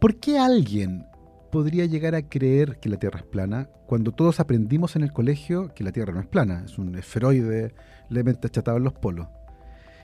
¿Por 0.00 0.16
qué 0.16 0.38
alguien 0.38 1.04
podría 1.50 1.86
llegar 1.86 2.14
a 2.14 2.22
creer 2.22 2.78
que 2.80 2.88
la 2.88 2.98
Tierra 2.98 3.20
es 3.20 3.26
plana 3.26 3.68
cuando 3.86 4.12
todos 4.12 4.40
aprendimos 4.40 4.96
en 4.96 5.02
el 5.02 5.12
colegio 5.12 5.72
que 5.74 5.84
la 5.84 5.92
Tierra 5.92 6.12
no 6.12 6.20
es 6.20 6.26
plana, 6.26 6.62
es 6.64 6.78
un 6.78 6.94
esferoide 6.96 7.74
levemente 8.08 8.46
achatado 8.46 8.76
en 8.76 8.84
los 8.84 8.92
polos? 8.92 9.26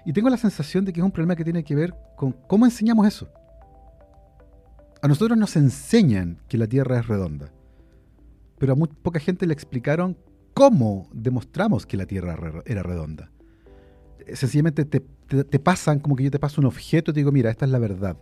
Y 0.04 0.12
tengo 0.12 0.28
la 0.28 0.36
sensación 0.36 0.84
de 0.84 0.92
que 0.92 1.00
es 1.00 1.04
un 1.04 1.12
problema 1.12 1.36
que 1.36 1.44
tiene 1.44 1.64
que 1.64 1.74
ver 1.74 1.94
con 2.16 2.32
cómo 2.32 2.64
enseñamos 2.64 3.06
eso. 3.06 3.28
A 5.00 5.08
nosotros 5.08 5.38
nos 5.38 5.56
enseñan 5.56 6.38
que 6.48 6.58
la 6.58 6.66
Tierra 6.66 6.98
es 6.98 7.06
redonda, 7.06 7.52
pero 8.58 8.72
a 8.72 8.76
muy 8.76 8.88
poca 8.88 9.20
gente 9.20 9.46
le 9.46 9.54
explicaron 9.54 10.16
cómo 10.54 11.08
demostramos 11.12 11.86
que 11.86 11.96
la 11.96 12.06
Tierra 12.06 12.62
era 12.64 12.82
redonda. 12.82 13.30
Sencillamente 14.32 14.84
te, 14.84 15.00
te 15.00 15.58
pasan 15.58 15.98
como 16.00 16.16
que 16.16 16.24
yo 16.24 16.30
te 16.30 16.38
paso 16.38 16.60
un 16.60 16.66
objeto 16.66 17.10
y 17.10 17.14
te 17.14 17.20
digo, 17.20 17.32
mira, 17.32 17.50
esta 17.50 17.66
es 17.66 17.70
la 17.70 17.78
verdad 17.78 18.16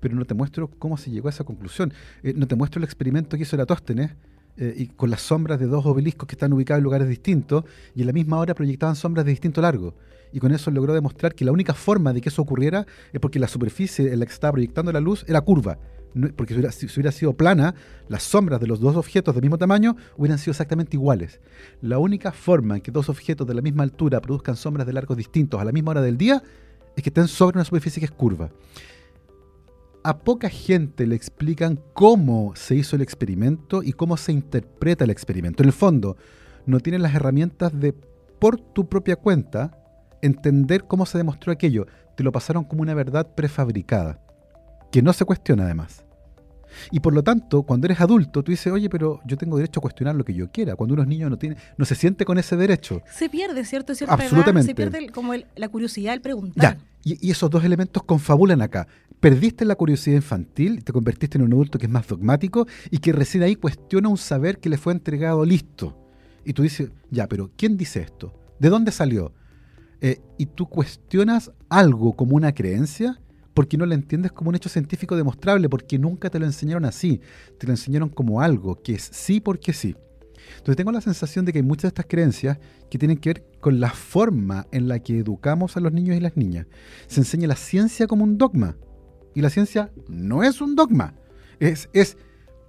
pero 0.00 0.16
no 0.16 0.24
te 0.24 0.34
muestro 0.34 0.68
cómo 0.78 0.96
se 0.96 1.10
llegó 1.10 1.28
a 1.28 1.30
esa 1.30 1.44
conclusión. 1.44 1.92
Eh, 2.22 2.34
no 2.36 2.48
te 2.48 2.56
muestro 2.56 2.78
el 2.78 2.84
experimento 2.84 3.36
que 3.36 3.42
hizo 3.44 3.56
Eratóstenes 3.56 4.12
eh, 4.56 4.74
y 4.76 4.86
con 4.88 5.10
las 5.10 5.22
sombras 5.22 5.60
de 5.60 5.66
dos 5.66 5.86
obeliscos 5.86 6.26
que 6.26 6.34
están 6.34 6.52
ubicados 6.52 6.80
en 6.80 6.84
lugares 6.84 7.08
distintos 7.08 7.64
y 7.94 8.00
en 8.00 8.06
la 8.06 8.12
misma 8.12 8.38
hora 8.38 8.54
proyectaban 8.54 8.96
sombras 8.96 9.24
de 9.24 9.30
distinto 9.30 9.60
largo. 9.60 9.94
Y 10.32 10.38
con 10.38 10.52
eso 10.52 10.70
logró 10.70 10.94
demostrar 10.94 11.34
que 11.34 11.44
la 11.44 11.52
única 11.52 11.74
forma 11.74 12.12
de 12.12 12.20
que 12.20 12.28
eso 12.28 12.42
ocurriera 12.42 12.86
es 13.12 13.20
porque 13.20 13.38
la 13.38 13.48
superficie 13.48 14.12
en 14.12 14.20
la 14.20 14.26
que 14.26 14.32
estaba 14.32 14.52
proyectando 14.52 14.92
la 14.92 15.00
luz 15.00 15.24
era 15.26 15.40
curva. 15.40 15.78
porque 16.36 16.54
si 16.54 16.58
hubiera, 16.60 16.72
si 16.72 16.86
hubiera, 16.86 17.12
sido 17.12 17.32
plana, 17.32 17.74
las 18.08 18.22
sombras 18.22 18.60
de 18.60 18.66
los 18.66 18.80
dos 18.80 18.96
objetos 18.96 19.34
del 19.34 19.42
mismo 19.42 19.58
tamaño 19.58 19.96
hubieran 20.16 20.38
sido 20.38 20.52
exactamente 20.52 20.96
iguales. 20.96 21.40
La 21.80 21.98
única 21.98 22.30
forma 22.30 22.76
en 22.76 22.82
que 22.82 22.90
dos 22.90 23.08
objetos 23.08 23.46
de 23.46 23.54
la 23.54 23.62
misma 23.62 23.82
altura 23.82 24.20
produzcan 24.20 24.56
sombras 24.56 24.86
de 24.86 24.92
largos 24.92 25.16
distintos 25.16 25.60
a 25.60 25.64
la 25.64 25.72
misma 25.72 25.92
hora 25.92 26.02
del 26.02 26.16
día 26.16 26.42
es 26.96 27.02
que 27.02 27.10
estén 27.10 27.28
sobre 27.28 27.56
una 27.56 27.64
superficie 27.64 28.00
que 28.00 28.06
es 28.06 28.12
curva 28.12 28.50
a 30.02 30.18
poca 30.18 30.48
gente 30.48 31.06
le 31.06 31.14
explican 31.14 31.80
cómo 31.92 32.52
se 32.56 32.74
hizo 32.74 32.96
el 32.96 33.02
experimento 33.02 33.82
y 33.82 33.92
cómo 33.92 34.16
se 34.16 34.32
interpreta 34.32 35.04
el 35.04 35.10
experimento. 35.10 35.62
En 35.62 35.68
el 35.68 35.72
fondo, 35.72 36.16
no 36.66 36.80
tienen 36.80 37.02
las 37.02 37.14
herramientas 37.14 37.78
de, 37.78 37.92
por 37.92 38.58
tu 38.58 38.88
propia 38.88 39.16
cuenta, 39.16 39.76
entender 40.22 40.84
cómo 40.84 41.06
se 41.06 41.18
demostró 41.18 41.52
aquello. 41.52 41.86
Te 42.16 42.24
lo 42.24 42.32
pasaron 42.32 42.64
como 42.64 42.82
una 42.82 42.94
verdad 42.94 43.34
prefabricada, 43.34 44.20
que 44.90 45.02
no 45.02 45.12
se 45.12 45.24
cuestiona 45.24 45.64
además. 45.64 46.04
Y 46.90 47.00
por 47.00 47.14
lo 47.14 47.22
tanto, 47.22 47.62
cuando 47.62 47.86
eres 47.86 48.00
adulto, 48.00 48.42
tú 48.42 48.50
dices, 48.50 48.72
oye, 48.72 48.88
pero 48.88 49.20
yo 49.24 49.36
tengo 49.36 49.56
derecho 49.56 49.80
a 49.80 49.82
cuestionar 49.82 50.14
lo 50.14 50.24
que 50.24 50.34
yo 50.34 50.50
quiera. 50.50 50.76
Cuando 50.76 50.94
uno 50.94 51.02
es 51.02 51.08
niño 51.08 51.30
no 51.30 51.38
tiene, 51.38 51.56
no 51.76 51.84
se 51.84 51.94
siente 51.94 52.24
con 52.24 52.38
ese 52.38 52.56
derecho. 52.56 53.02
Se 53.12 53.28
pierde, 53.28 53.64
¿cierto? 53.64 53.92
Absolutamente. 54.08 54.68
se 54.68 54.74
pierde 54.74 55.08
como 55.10 55.34
la 55.34 55.68
curiosidad, 55.68 56.14
el 56.14 56.20
preguntar. 56.20 56.76
Ya. 56.76 56.84
Y, 57.02 57.26
y, 57.26 57.30
esos 57.30 57.48
dos 57.48 57.64
elementos 57.64 58.02
confabulan 58.02 58.60
acá 58.60 58.86
perdiste 59.20 59.64
la 59.64 59.76
curiosidad 59.76 60.16
infantil 60.16 60.82
te 60.82 60.92
convertiste 60.92 61.38
en 61.38 61.44
un 61.44 61.52
adulto 61.52 61.78
que 61.78 61.86
es 61.86 61.92
más 61.92 62.08
dogmático 62.08 62.66
y 62.90 62.98
que 62.98 63.12
recién 63.12 63.42
ahí 63.42 63.54
cuestiona 63.54 64.08
un 64.08 64.16
saber 64.16 64.58
que 64.58 64.70
le 64.70 64.78
fue 64.78 64.92
entregado 64.92 65.44
listo. 65.44 65.96
Y 66.44 66.54
tú 66.54 66.62
dices, 66.62 66.90
ya, 67.10 67.28
pero 67.28 67.50
¿quién 67.56 67.76
dice 67.76 68.00
esto? 68.00 68.32
¿De 68.58 68.70
dónde 68.70 68.92
salió? 68.92 69.32
Eh, 70.00 70.20
y 70.38 70.46
tú 70.46 70.66
cuestionas 70.66 71.52
algo 71.68 72.14
como 72.14 72.34
una 72.34 72.52
creencia 72.52 73.20
porque 73.60 73.76
no 73.76 73.84
lo 73.84 73.92
entiendes 73.92 74.32
como 74.32 74.48
un 74.48 74.54
hecho 74.54 74.70
científico 74.70 75.14
demostrable, 75.16 75.68
porque 75.68 75.98
nunca 75.98 76.30
te 76.30 76.38
lo 76.38 76.46
enseñaron 76.46 76.86
así. 76.86 77.20
Te 77.58 77.66
lo 77.66 77.74
enseñaron 77.74 78.08
como 78.08 78.40
algo 78.40 78.80
que 78.80 78.94
es 78.94 79.10
sí 79.12 79.38
porque 79.38 79.74
sí. 79.74 79.94
Entonces 80.52 80.76
tengo 80.76 80.90
la 80.92 81.02
sensación 81.02 81.44
de 81.44 81.52
que 81.52 81.58
hay 81.58 81.62
muchas 81.62 81.82
de 81.82 81.88
estas 81.88 82.06
creencias 82.08 82.56
que 82.90 82.96
tienen 82.96 83.18
que 83.18 83.28
ver 83.28 83.44
con 83.60 83.78
la 83.78 83.90
forma 83.90 84.66
en 84.72 84.88
la 84.88 85.00
que 85.00 85.18
educamos 85.18 85.76
a 85.76 85.80
los 85.80 85.92
niños 85.92 86.16
y 86.16 86.20
las 86.20 86.38
niñas. 86.38 86.68
Se 87.06 87.20
enseña 87.20 87.48
la 87.48 87.54
ciencia 87.54 88.06
como 88.06 88.24
un 88.24 88.38
dogma 88.38 88.78
y 89.34 89.42
la 89.42 89.50
ciencia 89.50 89.92
no 90.08 90.42
es 90.42 90.62
un 90.62 90.74
dogma, 90.74 91.12
es, 91.58 91.90
es 91.92 92.16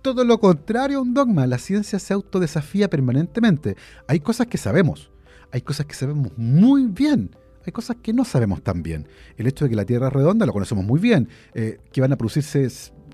todo 0.02 0.26
lo 0.26 0.42
contrario 0.42 0.98
a 0.98 1.04
un 1.04 1.14
dogma. 1.14 1.48
La 1.48 1.58
ciencia 1.58 2.00
se 2.00 2.14
autodesafía 2.14 2.90
permanentemente. 2.90 3.78
Hay 4.10 4.20
cosas 4.20 4.48
que 4.48 4.58
sabemos, 4.58 5.10
hay 5.54 5.62
cosas 5.62 5.86
que 5.86 5.96
sabemos 5.96 6.34
muy 6.36 6.88
bien, 6.88 7.34
hay 7.66 7.72
cosas 7.72 7.98
que 8.02 8.14
no 8.14 8.26
sabemos 8.26 8.64
tan 8.64 8.84
bien. 8.84 9.08
El 9.38 9.48
hecho 9.48 9.66
de 9.66 9.70
que 9.70 9.76
la 9.76 9.86
Tierra 9.86 10.08
es 10.08 10.14
redonda 10.14 10.46
lo 10.46 10.54
conocemos 10.54 10.86
muy 10.86 11.00
bien, 11.00 11.30
eh, 11.54 11.80
que 11.92 12.02
van 12.02 12.14
a 12.14 12.18
producirse 12.18 12.68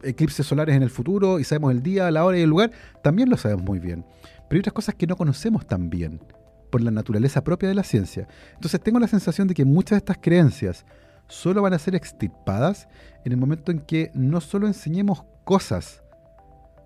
eclipses 0.04 0.46
solares 0.46 0.76
en 0.76 0.84
el 0.84 0.90
futuro 0.90 1.40
y 1.40 1.44
sabemos 1.44 1.72
el 1.72 1.84
día, 1.84 2.10
la 2.12 2.24
hora 2.24 2.38
y 2.38 2.42
el 2.42 2.50
lugar, 2.50 2.72
también 3.04 3.30
lo 3.30 3.38
sabemos 3.38 3.64
muy 3.64 3.80
bien. 3.80 4.06
Pero 4.48 4.58
hay 4.58 4.60
otras 4.60 4.74
cosas 4.74 4.96
que 4.96 5.08
no 5.08 5.16
conocemos 5.16 5.68
tan 5.68 5.90
bien 5.90 6.22
por 6.70 6.82
la 6.82 6.92
naturaleza 6.92 7.44
propia 7.44 7.70
de 7.70 7.76
la 7.76 7.84
ciencia. 7.84 8.28
Entonces 8.54 8.82
tengo 8.82 9.00
la 9.00 9.08
sensación 9.08 9.48
de 9.48 9.54
que 9.54 9.66
muchas 9.66 9.92
de 9.92 10.00
estas 10.00 10.18
creencias 10.22 10.86
solo 11.28 11.62
van 11.62 11.74
a 11.74 11.80
ser 11.80 11.96
extirpadas 11.96 12.88
en 13.26 13.32
el 13.32 13.38
momento 13.38 13.72
en 13.72 13.80
que 13.80 14.12
no 14.14 14.42
solo 14.42 14.68
enseñemos 14.68 15.24
cosas, 15.44 16.04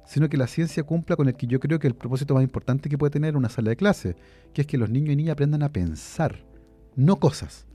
sino 0.06 0.30
que 0.30 0.38
la 0.38 0.48
ciencia 0.48 0.84
cumpla 0.84 1.15
con 1.15 1.27
el 1.27 1.36
que 1.36 1.48
yo 1.48 1.60
creo 1.60 1.80
que 1.80 1.88
el 1.88 1.96
propósito 1.96 2.34
más 2.34 2.44
importante 2.44 2.89
que 2.89 2.98
puede 2.98 3.12
tener 3.12 3.38
una 3.38 3.50
sala 3.50 3.70
de 3.70 3.75
clase, 3.75 4.15
que 4.53 4.62
es 4.62 4.68
que 4.68 4.77
los 4.77 4.89
niños 4.89 5.13
y 5.13 5.15
niñas 5.15 5.34
aprendan 5.34 5.63
a 5.63 5.72
pensar, 5.72 6.44
no 7.01 7.17
cosas. 7.17 7.65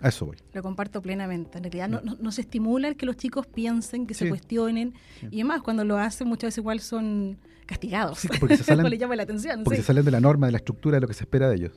A 0.00 0.08
eso 0.08 0.26
voy. 0.26 0.36
Lo 0.52 0.62
comparto 0.62 1.00
plenamente. 1.02 1.58
En 1.58 1.64
realidad 1.64 1.88
no, 1.88 2.00
no, 2.00 2.32
se 2.32 2.42
estimula 2.42 2.88
el 2.88 2.96
que 2.96 3.06
los 3.06 3.16
chicos 3.16 3.46
piensen, 3.46 4.06
que 4.06 4.14
se 4.14 4.28
cuestionen. 4.28 4.94
Y 5.30 5.40
además, 5.40 5.62
cuando 5.62 5.84
lo 5.84 5.96
hacen, 5.98 6.28
muchas 6.28 6.48
veces 6.48 6.58
igual 6.58 6.80
son 6.80 7.38
castigados. 7.66 8.26
porque 8.40 8.56
se 8.56 8.64
salen, 8.64 8.88
le 8.88 8.98
llama 8.98 9.16
la 9.16 9.22
atención. 9.22 9.64
Porque 9.64 9.78
se 9.78 9.84
salen 9.84 10.04
de 10.04 10.10
la 10.10 10.20
norma, 10.20 10.46
de 10.46 10.52
la 10.52 10.58
estructura, 10.58 10.96
de 10.96 11.00
lo 11.00 11.08
que 11.08 11.14
se 11.14 11.24
espera 11.24 11.48
de 11.48 11.56
ellos. 11.56 11.72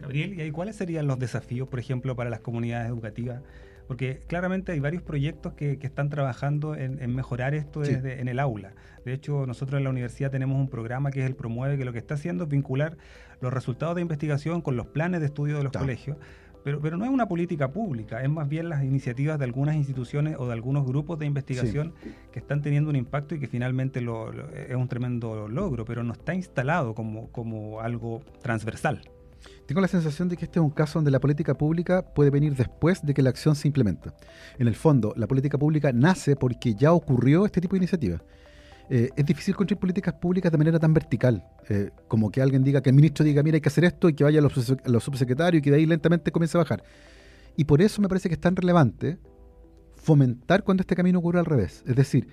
Gabriel, 0.00 0.40
¿y 0.40 0.50
cuáles 0.50 0.76
serían 0.76 1.06
los 1.06 1.18
desafíos, 1.18 1.68
por 1.68 1.78
ejemplo, 1.78 2.16
para 2.16 2.28
las 2.28 2.40
comunidades 2.40 2.88
educativas? 2.88 3.42
Porque 3.86 4.20
claramente 4.26 4.72
hay 4.72 4.80
varios 4.80 5.02
proyectos 5.02 5.54
que, 5.54 5.78
están 5.82 6.08
trabajando 6.08 6.74
en, 6.74 7.14
mejorar 7.14 7.54
esto 7.54 7.80
desde, 7.80 8.20
en 8.20 8.28
el 8.28 8.38
aula. 8.38 8.72
De 9.04 9.12
hecho, 9.12 9.46
nosotros 9.46 9.78
en 9.78 9.84
la 9.84 9.90
universidad 9.90 10.30
tenemos 10.30 10.58
un 10.58 10.68
programa 10.68 11.10
que 11.10 11.20
es 11.20 11.26
el 11.26 11.34
Promueve, 11.34 11.76
que 11.76 11.84
lo 11.84 11.92
que 11.92 11.98
está 11.98 12.14
haciendo 12.14 12.44
es 12.44 12.50
vincular 12.50 12.96
los 13.40 13.52
resultados 13.52 13.96
de 13.96 14.02
investigación 14.02 14.62
con 14.62 14.76
los 14.76 14.86
planes 14.86 15.20
de 15.20 15.26
estudio 15.26 15.58
de 15.58 15.64
los 15.64 15.72
colegios. 15.72 16.16
Pero, 16.64 16.80
pero 16.80 16.96
no 16.96 17.04
es 17.04 17.10
una 17.10 17.26
política 17.26 17.72
pública, 17.72 18.22
es 18.22 18.30
más 18.30 18.48
bien 18.48 18.68
las 18.68 18.84
iniciativas 18.84 19.36
de 19.36 19.44
algunas 19.44 19.74
instituciones 19.74 20.36
o 20.38 20.46
de 20.46 20.52
algunos 20.52 20.86
grupos 20.86 21.18
de 21.18 21.26
investigación 21.26 21.92
que 22.30 22.38
están 22.38 22.62
teniendo 22.62 22.88
un 22.88 22.94
impacto 22.94 23.34
y 23.34 23.40
que 23.40 23.48
finalmente 23.48 24.00
lo, 24.00 24.30
es 24.52 24.76
un 24.76 24.86
tremendo 24.86 25.48
logro, 25.48 25.84
pero 25.84 26.04
no 26.04 26.12
está 26.12 26.34
instalado 26.34 26.94
como, 26.94 27.32
como 27.32 27.80
algo 27.80 28.22
transversal. 28.42 29.00
Tengo 29.66 29.80
la 29.80 29.88
sensación 29.88 30.28
de 30.28 30.36
que 30.36 30.44
este 30.44 30.58
es 30.58 30.62
un 30.62 30.70
caso 30.70 30.98
donde 30.98 31.10
la 31.10 31.20
política 31.20 31.54
pública 31.54 32.02
puede 32.02 32.30
venir 32.30 32.54
después 32.54 33.04
de 33.04 33.14
que 33.14 33.22
la 33.22 33.30
acción 33.30 33.54
se 33.54 33.68
implementa. 33.68 34.14
En 34.58 34.68
el 34.68 34.74
fondo, 34.74 35.14
la 35.16 35.26
política 35.26 35.58
pública 35.58 35.92
nace 35.92 36.36
porque 36.36 36.74
ya 36.74 36.92
ocurrió 36.92 37.46
este 37.46 37.60
tipo 37.60 37.74
de 37.74 37.78
iniciativa. 37.78 38.22
Eh, 38.90 39.10
es 39.16 39.24
difícil 39.24 39.54
construir 39.54 39.78
políticas 39.78 40.14
públicas 40.14 40.50
de 40.52 40.58
manera 40.58 40.78
tan 40.78 40.92
vertical, 40.92 41.44
eh, 41.68 41.90
como 42.08 42.30
que 42.30 42.42
alguien 42.42 42.62
diga, 42.62 42.82
que 42.82 42.90
el 42.90 42.96
ministro 42.96 43.24
diga, 43.24 43.42
mira, 43.42 43.54
hay 43.54 43.60
que 43.60 43.68
hacer 43.68 43.84
esto, 43.84 44.08
y 44.08 44.14
que 44.14 44.24
vaya 44.24 44.40
a 44.40 44.42
los, 44.42 44.52
subsecretarios 45.04 45.60
y 45.60 45.62
que 45.62 45.70
de 45.70 45.76
ahí 45.76 45.86
lentamente 45.86 46.30
comience 46.30 46.58
a 46.58 46.60
bajar. 46.60 46.84
Y 47.56 47.64
por 47.64 47.80
eso 47.80 48.02
me 48.02 48.08
parece 48.08 48.28
que 48.28 48.34
es 48.34 48.40
tan 48.40 48.56
relevante 48.56 49.18
fomentar 49.94 50.64
cuando 50.64 50.82
este 50.82 50.96
camino 50.96 51.20
ocurre 51.20 51.38
al 51.38 51.46
revés. 51.46 51.84
Es 51.86 51.96
decir, 51.96 52.26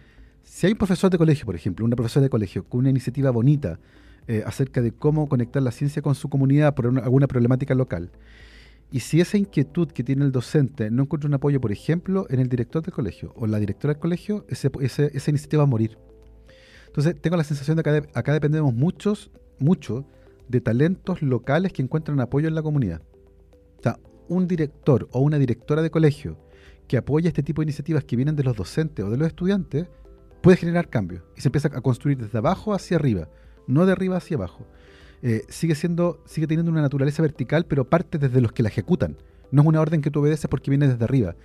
si 0.43 0.65
hay 0.65 0.73
un 0.73 0.77
profesor 0.77 1.09
de 1.11 1.17
colegio, 1.17 1.45
por 1.45 1.55
ejemplo, 1.55 1.85
una 1.85 1.95
profesora 1.95 2.23
de 2.23 2.29
colegio, 2.29 2.67
con 2.67 2.79
una 2.79 2.89
iniciativa 2.89 3.29
bonita, 3.31 3.79
eh, 4.27 4.43
acerca 4.45 4.81
de 4.81 4.91
cómo 4.91 5.27
conectar 5.27 5.61
la 5.61 5.71
ciencia 5.71 6.01
con 6.01 6.15
su 6.15 6.29
comunidad 6.29 6.75
por 6.75 6.87
alguna 6.87 7.27
problemática 7.27 7.75
local. 7.75 8.11
Y 8.91 9.01
si 9.01 9.21
esa 9.21 9.37
inquietud 9.37 9.89
que 9.89 10.03
tiene 10.03 10.25
el 10.25 10.31
docente 10.31 10.89
no 10.89 11.03
encuentra 11.03 11.27
un 11.27 11.35
apoyo, 11.35 11.61
por 11.61 11.71
ejemplo, 11.71 12.25
en 12.29 12.39
el 12.39 12.49
director 12.49 12.81
del 12.81 12.93
colegio 12.93 13.33
o 13.35 13.45
la 13.45 13.59
directora 13.59 13.93
del 13.93 14.01
colegio, 14.01 14.45
ese, 14.49 14.71
esa 14.81 15.29
iniciativa 15.29 15.61
va 15.61 15.67
a 15.67 15.69
morir. 15.69 15.97
Entonces, 16.87 17.15
tengo 17.21 17.37
la 17.37 17.43
sensación 17.43 17.77
de 17.77 17.83
que 17.83 18.09
acá, 18.13 18.33
dependemos 18.33 18.73
muchos, 18.73 19.29
mucho 19.59 20.05
de 20.47 20.59
talentos 20.59 21.21
locales 21.21 21.71
que 21.71 21.83
encuentran 21.83 22.19
apoyo 22.19 22.47
en 22.47 22.55
la 22.55 22.63
comunidad. 22.63 23.03
O 23.77 23.83
sea, 23.83 23.99
un 24.27 24.47
director 24.47 25.07
o 25.11 25.19
una 25.19 25.37
directora 25.37 25.83
de 25.83 25.91
colegio 25.91 26.39
que 26.87 26.97
apoya 26.97 27.27
este 27.27 27.43
tipo 27.43 27.61
de 27.61 27.67
iniciativas 27.67 28.03
que 28.03 28.15
vienen 28.15 28.35
de 28.35 28.43
los 28.43 28.57
docentes 28.57 29.05
o 29.05 29.11
de 29.11 29.17
los 29.17 29.27
estudiantes, 29.27 29.87
puede 30.41 30.57
generar 30.57 30.89
cambios 30.89 31.23
y 31.37 31.41
se 31.41 31.49
empieza 31.49 31.67
a 31.67 31.81
construir 31.81 32.17
desde 32.17 32.39
abajo 32.39 32.73
hacia 32.73 32.97
arriba, 32.97 33.29
no 33.69 33.85
de 33.85 33.93
arriba 33.93 34.17
hacia 34.17 34.35
abajo. 34.35 34.65
Eh, 35.21 35.43
sigue 35.49 35.75
siendo, 35.75 36.21
sigue 36.25 36.47
teniendo 36.47 36.71
una 36.71 36.81
naturaleza 36.81 37.21
vertical, 37.21 37.65
pero 37.65 37.89
parte 37.89 38.17
desde 38.17 38.41
los 38.41 38.51
que 38.51 38.63
la 38.63 38.69
ejecutan. 38.69 39.17
No 39.51 39.61
es 39.61 39.67
una 39.67 39.81
orden 39.81 40.01
que 40.01 40.11
tú 40.11 40.21
obedeces 40.21 40.47
porque 40.49 40.71
viene 40.71 40.87
desde 40.87 41.03
arriba. 41.03 41.35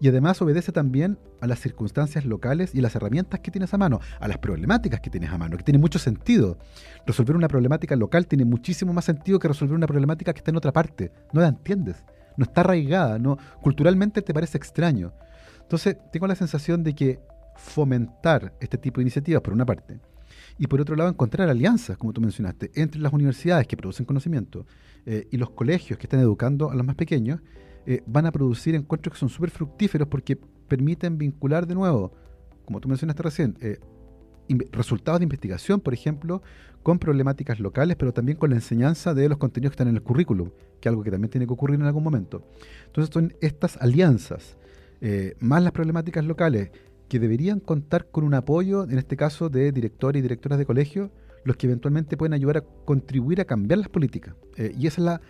Y 0.00 0.08
además 0.08 0.42
obedece 0.42 0.72
también 0.72 1.18
a 1.40 1.46
las 1.46 1.60
circunstancias 1.60 2.24
locales 2.24 2.74
y 2.74 2.80
las 2.80 2.96
herramientas 2.96 3.40
que 3.40 3.52
tienes 3.52 3.72
a 3.72 3.78
mano, 3.78 4.00
a 4.18 4.26
las 4.26 4.38
problemáticas 4.38 5.00
que 5.00 5.10
tienes 5.10 5.30
a 5.30 5.38
mano, 5.38 5.56
que 5.56 5.62
tiene 5.62 5.78
mucho 5.78 5.98
sentido. 5.98 6.58
Resolver 7.06 7.36
una 7.36 7.48
problemática 7.48 7.94
local 7.94 8.26
tiene 8.26 8.44
muchísimo 8.44 8.92
más 8.92 9.04
sentido 9.04 9.38
que 9.38 9.48
resolver 9.48 9.76
una 9.76 9.86
problemática 9.86 10.32
que 10.32 10.38
está 10.38 10.50
en 10.50 10.56
otra 10.56 10.72
parte. 10.72 11.12
No 11.32 11.40
la 11.40 11.48
entiendes, 11.48 12.04
no 12.36 12.44
está 12.44 12.62
arraigada, 12.62 13.18
no, 13.18 13.38
culturalmente 13.62 14.22
te 14.22 14.34
parece 14.34 14.58
extraño. 14.58 15.12
Entonces, 15.60 15.96
tengo 16.12 16.26
la 16.26 16.34
sensación 16.34 16.82
de 16.82 16.94
que 16.94 17.20
fomentar 17.54 18.52
este 18.60 18.78
tipo 18.78 18.98
de 18.98 19.02
iniciativas, 19.02 19.40
por 19.40 19.52
una 19.52 19.64
parte, 19.64 20.00
y 20.58 20.66
por 20.66 20.80
otro 20.80 20.96
lado 20.96 21.10
encontrar 21.10 21.48
alianzas, 21.48 21.96
como 21.96 22.12
tú 22.12 22.20
mencionaste, 22.20 22.70
entre 22.74 23.00
las 23.00 23.12
universidades 23.12 23.66
que 23.66 23.76
producen 23.76 24.06
conocimiento 24.06 24.66
eh, 25.06 25.26
y 25.30 25.36
los 25.36 25.50
colegios 25.50 25.98
que 25.98 26.06
están 26.06 26.20
educando 26.20 26.70
a 26.70 26.74
los 26.74 26.84
más 26.84 26.96
pequeños, 26.96 27.40
eh, 27.86 28.02
van 28.06 28.26
a 28.26 28.32
producir 28.32 28.74
encuentros 28.74 29.14
que 29.14 29.18
son 29.18 29.28
súper 29.28 29.50
fructíferos 29.50 30.08
porque 30.08 30.36
permiten 30.68 31.18
vincular 31.18 31.66
de 31.66 31.74
nuevo, 31.74 32.12
como 32.64 32.80
tú 32.80 32.88
mencionaste 32.88 33.22
recién, 33.22 33.56
eh, 33.60 33.78
resultados 34.70 35.20
de 35.20 35.24
investigación, 35.24 35.80
por 35.80 35.94
ejemplo, 35.94 36.42
con 36.82 36.98
problemáticas 36.98 37.58
locales, 37.60 37.96
pero 37.96 38.12
también 38.12 38.36
con 38.36 38.50
la 38.50 38.56
enseñanza 38.56 39.14
de 39.14 39.28
los 39.28 39.38
contenidos 39.38 39.70
que 39.70 39.74
están 39.74 39.88
en 39.88 39.96
el 39.96 40.02
currículum, 40.02 40.50
que 40.80 40.88
es 40.88 40.90
algo 40.90 41.02
que 41.02 41.10
también 41.10 41.30
tiene 41.30 41.46
que 41.46 41.52
ocurrir 41.52 41.80
en 41.80 41.86
algún 41.86 42.02
momento. 42.02 42.46
Entonces 42.86 43.12
son 43.12 43.34
estas 43.40 43.76
alianzas, 43.78 44.58
más 45.40 45.62
las 45.62 45.72
problemáticas 45.72 46.24
locales, 46.24 46.70
que 47.12 47.20
deberían 47.20 47.60
contar 47.60 48.06
con 48.10 48.24
un 48.24 48.32
apoyo, 48.32 48.84
en 48.84 48.96
este 48.96 49.18
caso 49.18 49.50
de 49.50 49.70
directores 49.70 50.20
y 50.20 50.22
directoras 50.22 50.58
de 50.58 50.64
colegio, 50.64 51.10
los 51.44 51.58
que 51.58 51.66
eventualmente 51.66 52.16
pueden 52.16 52.32
ayudar 52.32 52.56
a 52.56 52.64
contribuir 52.86 53.38
a 53.42 53.44
cambiar 53.44 53.80
las 53.80 53.90
políticas. 53.90 54.34
Eh, 54.56 54.72
y 54.78 54.86
esa 54.86 55.02
es 55.02 55.04
la, 55.04 55.20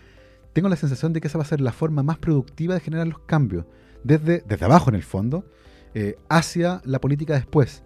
tengo 0.53 0.69
la 0.69 0.77
sensación 0.77 1.13
de 1.13 1.21
que 1.21 1.27
esa 1.27 1.39
va 1.39 1.43
a 1.43 1.47
ser 1.49 1.61
la 1.61 1.73
forma 1.73 2.05
más 2.05 2.19
productiva 2.19 2.75
de 2.75 2.79
generar 2.79 3.09
los 3.09 3.19
cambios, 3.19 3.65
desde, 4.05 4.45
desde 4.47 4.65
abajo 4.65 4.91
en 4.91 4.95
el 4.95 5.03
fondo, 5.03 5.45
eh, 5.95 6.15
hacia 6.29 6.83
la 6.85 7.01
política 7.01 7.35
después. 7.35 7.83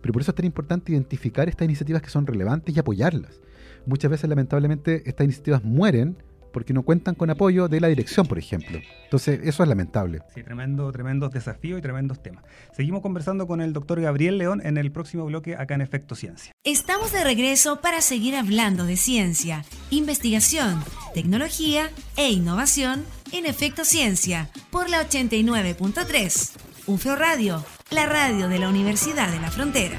Pero 0.00 0.12
por 0.12 0.22
eso 0.22 0.32
es 0.32 0.34
tan 0.34 0.46
importante 0.46 0.90
identificar 0.90 1.48
estas 1.48 1.66
iniciativas 1.66 2.02
que 2.02 2.10
son 2.10 2.26
relevantes 2.26 2.74
y 2.74 2.80
apoyarlas. 2.80 3.40
Muchas 3.86 4.10
veces, 4.10 4.28
lamentablemente, 4.28 5.08
estas 5.08 5.24
iniciativas 5.24 5.62
mueren 5.62 6.16
porque 6.52 6.72
no 6.72 6.82
cuentan 6.82 7.14
con 7.14 7.30
apoyo 7.30 7.68
de 7.68 7.80
la 7.80 7.88
dirección, 7.88 8.26
por 8.26 8.38
ejemplo. 8.38 8.80
Entonces, 9.04 9.40
eso 9.44 9.62
es 9.62 9.68
lamentable. 9.68 10.20
Sí, 10.34 10.42
tremendo, 10.42 10.90
tremendos 10.92 11.32
desafíos 11.32 11.78
y 11.78 11.82
tremendos 11.82 12.22
temas. 12.22 12.44
Seguimos 12.72 13.02
conversando 13.02 13.46
con 13.46 13.60
el 13.60 13.72
doctor 13.72 14.00
Gabriel 14.00 14.38
León 14.38 14.60
en 14.64 14.78
el 14.78 14.90
próximo 14.92 15.26
bloque 15.26 15.56
acá 15.56 15.74
en 15.74 15.80
Efecto 15.80 16.14
Ciencia. 16.14 16.52
Estamos 16.64 17.12
de 17.12 17.24
regreso 17.24 17.80
para 17.80 18.00
seguir 18.00 18.36
hablando 18.36 18.84
de 18.84 18.96
ciencia, 18.96 19.64
investigación, 19.90 20.82
tecnología 21.14 21.90
e 22.16 22.30
innovación 22.30 23.04
en 23.32 23.46
Efecto 23.46 23.84
Ciencia 23.84 24.50
por 24.70 24.88
la 24.88 25.08
89.3. 25.08 26.52
UFEO 26.86 27.16
Radio, 27.16 27.64
la 27.90 28.06
radio 28.06 28.48
de 28.48 28.58
la 28.58 28.68
Universidad 28.68 29.30
de 29.30 29.40
la 29.40 29.50
Frontera. 29.50 29.98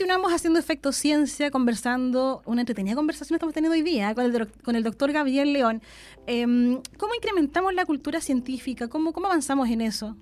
Continuamos 0.00 0.32
haciendo 0.32 0.58
Efecto 0.58 0.92
Ciencia, 0.92 1.50
conversando, 1.50 2.40
una 2.46 2.62
entretenida 2.62 2.94
conversación 2.94 3.34
estamos 3.34 3.52
teniendo 3.52 3.74
hoy 3.74 3.82
día 3.82 4.14
con 4.14 4.24
el, 4.24 4.48
con 4.64 4.74
el 4.74 4.82
doctor 4.82 5.12
Gabriel 5.12 5.52
León. 5.52 5.82
Em, 6.26 6.80
¿Cómo 6.96 7.14
incrementamos 7.14 7.74
la 7.74 7.84
cultura 7.84 8.22
científica? 8.22 8.88
¿Cómo, 8.88 9.12
avanzamos 9.26 9.68
en 9.68 9.82
eso? 9.82 10.16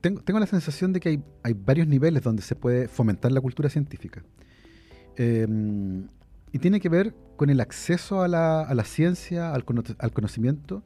Tengo, 0.00 0.38
la 0.38 0.46
sensación 0.46 0.92
de 0.92 1.00
que 1.00 1.20
hay, 1.42 1.54
varios 1.54 1.88
niveles 1.88 2.22
donde 2.22 2.42
se 2.42 2.54
puede 2.54 2.86
fomentar 2.86 3.32
la 3.32 3.40
cultura 3.40 3.68
científica. 3.68 4.22
Em, 5.16 6.06
y 6.52 6.58
tiene 6.60 6.78
que 6.78 6.88
ver 6.88 7.12
con 7.34 7.50
el 7.50 7.60
acceso 7.60 8.22
a 8.22 8.28
la, 8.28 8.84
ciencia, 8.84 9.52
al, 9.52 9.64
al, 9.98 10.12
conocimiento 10.12 10.84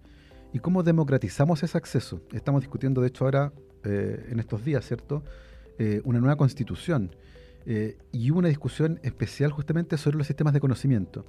y 0.55 0.61
cómo 0.61 0.83
democratizamos 0.83 1.63
ese 1.63 1.77
acceso. 1.77 2.23
Estamos 2.33 2.63
discutiendo, 2.63 3.03
de 3.03 3.09
hecho, 3.09 3.27
ahora, 3.27 3.53
eh, 3.85 4.29
en 4.31 4.41
estos 4.41 4.65
días, 4.65 4.87
¿cierto? 4.87 5.23
Eh, 5.79 6.01
una 6.05 6.21
nueva 6.21 6.37
constitución 6.37 7.11
eh, 7.67 7.97
y 8.13 8.31
hubo 8.31 8.41
una 8.41 8.49
discusión 8.49 9.01
especial 9.03 9.51
justamente 9.51 9.97
sobre 9.97 10.19
los 10.19 10.27
sistemas 10.27 10.53
de 10.53 10.61
conocimiento. 10.61 11.25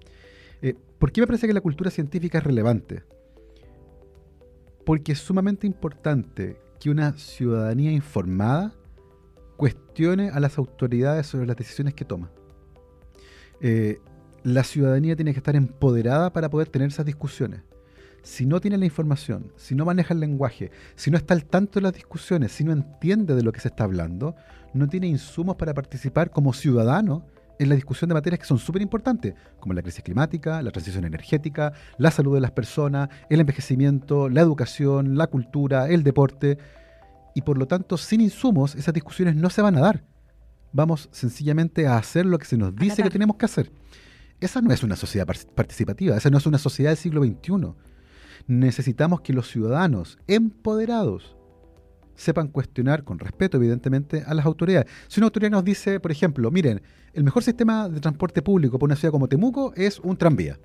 Eh, 0.61 0.75
¿Por 0.99 1.11
qué 1.11 1.21
me 1.21 1.27
parece 1.27 1.47
que 1.47 1.53
la 1.53 1.61
cultura 1.61 1.91
científica 1.91 2.37
es 2.37 2.43
relevante? 2.43 3.03
Porque 4.85 5.13
es 5.13 5.19
sumamente 5.19 5.67
importante 5.67 6.57
que 6.79 6.89
una 6.89 7.17
ciudadanía 7.17 7.91
informada 7.91 8.73
cuestione 9.57 10.29
a 10.29 10.39
las 10.39 10.57
autoridades 10.57 11.27
sobre 11.27 11.47
las 11.47 11.55
decisiones 11.55 11.93
que 11.93 12.05
toma. 12.05 12.31
la 14.43 14.63
ciudadanía 14.63 15.15
tiene 15.15 15.33
que 15.33 15.39
estar 15.39 15.55
empoderada 15.55 16.31
para 16.31 16.49
poder 16.49 16.67
tener 16.67 16.89
esas 16.89 17.05
discusiones 17.05 17.61
si 18.25 18.47
no 18.47 18.59
tiene 18.59 18.79
la 18.79 18.85
información, 18.85 19.51
si 19.55 19.75
no 19.75 19.85
maneja 19.85 20.13
el 20.13 20.19
lenguaje, 20.19 20.71
si 20.95 21.11
no 21.11 21.17
está 21.17 21.35
al 21.35 21.45
tanto 21.45 21.79
de 21.79 21.83
las 21.83 21.93
discusiones, 21.93 22.51
si 22.51 22.63
no 22.63 22.71
entiende 22.71 23.35
de 23.35 23.43
lo 23.43 23.51
que 23.51 23.59
se 23.59 23.67
está 23.67 23.83
hablando, 23.83 24.35
no 24.73 24.87
tiene 24.87 25.07
insumos 25.07 25.55
para 25.57 25.75
participar 25.75 26.31
como 26.31 26.51
ciudadano 26.51 27.27
en 27.59 27.69
la 27.69 27.75
discusión 27.75 28.09
de 28.09 28.15
materias 28.15 28.39
que 28.39 28.47
son 28.47 28.57
súper 28.57 28.81
importantes, 28.81 29.35
como 29.59 29.73
la 29.75 29.83
crisis 29.83 30.03
climática, 30.03 30.61
la 30.63 30.71
transición 30.71 31.05
energética, 31.05 31.73
la 31.99 32.09
salud 32.09 32.33
de 32.33 32.41
las 32.41 32.49
personas, 32.49 33.09
el 33.29 33.39
envejecimiento, 33.39 34.27
la 34.27 34.41
educación, 34.41 35.17
la 35.17 35.27
cultura, 35.27 35.87
el 35.87 36.03
deporte. 36.03 36.57
Y 37.35 37.43
por 37.43 37.59
lo 37.59 37.67
tanto, 37.67 37.95
sin 37.95 38.21
insumos, 38.21 38.73
esas 38.73 38.93
discusiones 38.93 39.35
no 39.35 39.51
se 39.51 39.61
van 39.61 39.77
a 39.77 39.81
dar. 39.81 40.03
Vamos 40.73 41.09
sencillamente 41.11 41.85
a 41.85 41.97
hacer 41.97 42.25
lo 42.25 42.39
que 42.39 42.45
se 42.45 42.57
nos 42.57 42.75
dice 42.75 43.03
que 43.03 43.09
tenemos 43.11 43.37
que 43.37 43.45
hacer. 43.45 43.71
Esa 44.39 44.61
no 44.61 44.73
es 44.73 44.83
una 44.83 44.95
sociedad 44.95 45.27
participativa, 45.27 46.17
esa 46.17 46.31
no 46.31 46.39
es 46.39 46.45
una 46.47 46.57
sociedad 46.57 46.89
del 46.89 46.97
siglo 46.97 47.23
XXI 47.23 47.75
necesitamos 48.47 49.21
que 49.21 49.33
los 49.33 49.49
ciudadanos 49.49 50.17
empoderados 50.27 51.35
sepan 52.15 52.47
cuestionar 52.47 53.03
con 53.03 53.19
respeto, 53.19 53.57
evidentemente, 53.57 54.23
a 54.25 54.33
las 54.33 54.45
autoridades. 54.45 54.89
Si 55.07 55.19
una 55.19 55.25
autoridad 55.25 55.51
nos 55.51 55.63
dice, 55.63 55.99
por 55.99 56.11
ejemplo, 56.11 56.49
miren, 56.49 56.81
el 57.13 57.23
mejor 57.23 57.43
sistema 57.43 57.89
de 57.89 57.99
transporte 57.99 58.41
público 58.41 58.79
para 58.79 58.85
una 58.85 58.95
ciudad 58.95 59.11
como 59.11 59.27
Temuco 59.27 59.73
es 59.75 59.99
un 59.99 60.17
tranvía. 60.17 60.59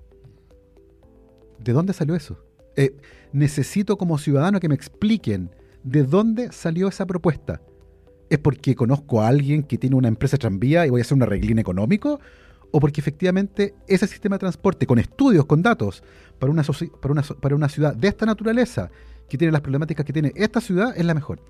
¿De 1.59 1.73
dónde 1.73 1.93
salió 1.93 2.15
eso? 2.15 2.39
Eh, 2.77 2.97
necesito 3.33 3.99
como 3.99 4.19
ciudadano 4.19 4.61
que 4.61 4.69
me 4.69 4.75
expliquen 4.75 5.51
de 5.83 6.05
dónde 6.05 6.53
salió 6.53 6.89
esa 6.89 7.07
propuesta. 7.07 7.61
¿Es 8.29 8.39
porque 8.39 8.77
conozco 8.77 9.21
a 9.21 9.29
alguien 9.29 9.65
que 9.65 9.77
tiene 9.77 9.97
una 9.97 10.09
empresa 10.09 10.37
de 10.37 10.43
tranvía 10.43 10.87
y 10.87 10.91
voy 10.91 11.01
a 11.01 11.03
hacer 11.03 11.17
un 11.17 11.23
arreglín 11.23 11.59
económico? 11.59 12.21
o 12.73 12.81
porque 12.81 13.01
efectivamente 13.01 13.75
ese 13.87 14.07
sistema 14.07 14.37
de 14.37 14.41
transporte 14.41 14.87
con 14.87 14.99
estudios, 14.99 15.47
con 15.47 15.63
datos, 15.63 16.03
para 16.41 16.51
una, 16.51 16.63
para 16.63 17.13
una, 17.13 17.23
para 17.23 17.55
una 17.55 17.69
ciudad 17.69 17.95
de 17.95 18.09
esta 18.09 18.27
naturaleza, 18.27 18.91
que 19.29 19.39
tiene 19.39 19.53
las 19.53 19.61
problemáticas 19.61 20.05
que 20.05 20.13
tiene 20.13 20.33
esta 20.35 20.61
ciudad, 20.61 20.93
es 20.97 21.05
la 21.05 21.15
mejor. 21.15 21.41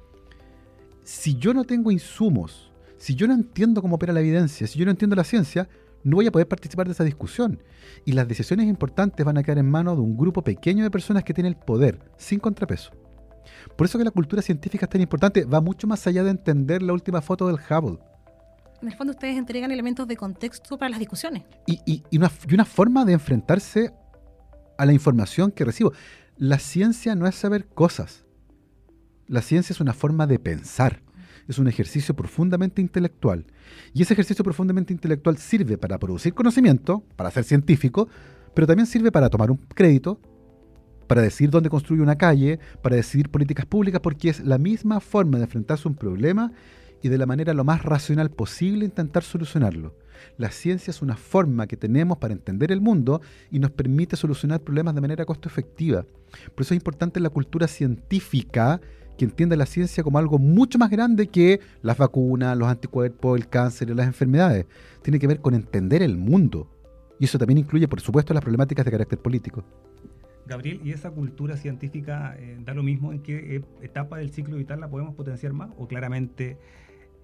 Si 1.03 1.37
yo 1.37 1.55
no 1.55 1.65
tengo 1.65 1.91
insumos, 1.91 2.71
si 2.99 3.15
yo 3.15 3.27
no 3.27 3.33
entiendo 3.33 3.81
cómo 3.81 3.97
opera 3.97 4.13
la 4.13 4.21
evidencia, 4.21 4.67
si 4.67 4.79
yo 4.79 4.85
no 4.85 4.91
entiendo 4.91 5.17
la 5.17 5.25
ciencia, 5.25 5.69
no 6.03 6.17
voy 6.17 6.27
a 6.27 6.33
poder 6.33 6.49
participar 6.49 6.87
de 6.87 6.93
esa 6.93 7.05
discusión. 7.05 7.63
Y 8.05 8.13
las 8.13 8.29
decisiones 8.29 8.67
importantes 8.67 9.25
van 9.25 9.39
a 9.39 9.43
quedar 9.43 9.59
en 9.59 9.71
manos 9.71 9.97
de 9.97 10.03
un 10.03 10.17
grupo 10.17 10.43
pequeño 10.43 10.85
de 10.85 10.91
personas 10.91 11.25
que 11.25 11.33
tienen 11.33 11.53
el 11.53 11.59
poder, 11.59 11.99
sin 12.19 12.41
contrapeso. 12.41 12.91
Por 13.77 13.87
eso 13.87 13.99
que 13.99 14.05
la 14.05 14.11
cultura 14.11 14.43
científica 14.43 14.87
es 14.87 14.91
tan 14.91 15.01
importante, 15.01 15.45
va 15.45 15.61
mucho 15.61 15.87
más 15.87 16.07
allá 16.07 16.23
de 16.23 16.31
entender 16.31 16.83
la 16.83 16.93
última 16.93 17.23
foto 17.23 17.47
del 17.47 17.57
Hubble 17.57 17.99
en 18.83 18.89
el 18.89 18.95
fondo 18.95 19.13
ustedes 19.13 19.37
entregan 19.37 19.71
elementos 19.71 20.07
de 20.09 20.17
contexto 20.17 20.79
para 20.79 20.91
las 20.91 20.99
discusiones. 20.99 21.43
Y, 21.67 22.03
una, 22.17 22.65
forma 22.65 23.05
de 23.05 23.13
enfrentarse 23.13 23.93
a 24.81 24.87
la 24.87 24.95
información 24.95 25.51
que 25.53 25.65
recibo. 25.65 25.93
La 26.39 26.59
ciencia 26.59 27.15
no 27.15 27.27
es 27.27 27.35
saber 27.35 27.67
cosas. 27.67 28.25
La 29.29 29.43
ciencia 29.43 29.75
es 29.75 29.81
una 29.81 29.93
forma 29.93 30.27
de 30.27 30.39
pensar. 30.39 31.03
Es 31.49 31.59
un 31.59 31.69
ejercicio 31.69 32.17
profundamente 32.17 32.81
intelectual. 32.81 33.45
Y 33.93 34.03
ese 34.03 34.15
ejercicio 34.15 34.43
profundamente 34.43 34.95
intelectual 34.95 35.37
sirve 35.37 35.77
para 35.77 35.99
producir 35.99 36.33
conocimiento, 36.33 37.05
para 37.17 37.31
ser 37.31 37.45
científico, 37.45 38.09
pero 38.55 38.67
también 38.67 38.87
sirve 38.87 39.13
para 39.13 39.29
tomar 39.29 39.51
un 39.51 39.59
crédito, 39.59 40.19
para 41.07 41.21
decir 41.21 41.51
dónde 41.51 41.69
construir 41.69 42.01
una 42.01 42.17
calle, 42.17 42.59
para 42.83 42.97
decidir 42.97 43.29
políticas 43.29 43.67
públicas, 43.67 44.01
porque 44.01 44.31
es 44.31 44.41
la 44.41 44.57
misma 44.57 45.01
forma 45.01 45.37
de 45.39 45.45
enfrentarse 45.45 45.87
a 45.87 45.91
un 45.91 45.97
problema 45.97 46.53
y 47.03 47.09
de 47.09 47.19
la 47.19 47.27
manera 47.27 47.55
lo 47.55 47.65
más 47.65 47.83
racional 47.83 48.31
posible 48.31 48.85
intentar 48.85 49.23
solucionarlo. 49.23 49.95
La 50.37 50.51
ciencia 50.51 50.91
es 50.91 51.03
una 51.03 51.17
forma 51.17 51.67
que 51.67 51.77
tenemos 51.77 52.19
para 52.19 52.35
entender 52.35 52.73
el 52.73 52.81
mundo 52.81 53.21
y 53.51 53.59
nos 53.59 53.71
permite 53.71 54.17
solucionar 54.17 54.61
problemas 54.61 54.95
de 54.95 55.01
manera 55.01 55.25
costo 55.25 55.49
efectiva. 55.49 56.05
Por 56.55 56.63
eso 56.63 56.75
es 56.75 56.79
importante 56.79 57.21
la 57.21 57.31
cultura 57.31 57.67
científica 57.67 58.81
que 59.17 59.25
entienda 59.25 59.57
la 59.57 59.67
ciencia 59.67 60.03
como 60.03 60.19
algo 60.19 60.39
mucho 60.39 60.79
más 60.79 60.91
grande 60.91 61.27
que 61.27 61.61
las 61.83 61.99
vacunas, 61.99 62.57
los 62.57 62.69
anticuerpos, 62.69 63.39
el 63.39 63.49
cáncer 63.49 63.91
y 63.91 63.95
las 63.95 64.07
enfermedades. 64.07 64.67
Tiene 65.03 65.19
que 65.19 65.27
ver 65.27 65.41
con 65.41 65.55
entender 65.55 66.03
el 66.03 66.17
mundo. 66.17 66.69
Y 67.19 67.27
eso 67.27 67.39
también 67.39 67.59
incluye, 67.59 67.87
por 67.87 68.01
supuesto, 68.01 68.33
las 68.33 68.43
problemáticas 68.43 68.85
de 68.85 68.91
carácter 68.91 69.19
político. 69.19 69.63
Gabriel, 70.47 70.81
¿y 70.83 70.93
esa 70.93 71.11
cultura 71.11 71.57
científica 71.57 72.35
eh, 72.39 72.59
da 72.65 72.73
lo 72.73 72.83
mismo 72.83 73.13
en 73.13 73.21
qué 73.21 73.63
etapa 73.83 74.17
del 74.17 74.31
ciclo 74.31 74.57
vital 74.57 74.81
la 74.81 74.89
podemos 74.89 75.15
potenciar 75.15 75.53
más? 75.53 75.71
¿O 75.77 75.87
claramente 75.87 76.57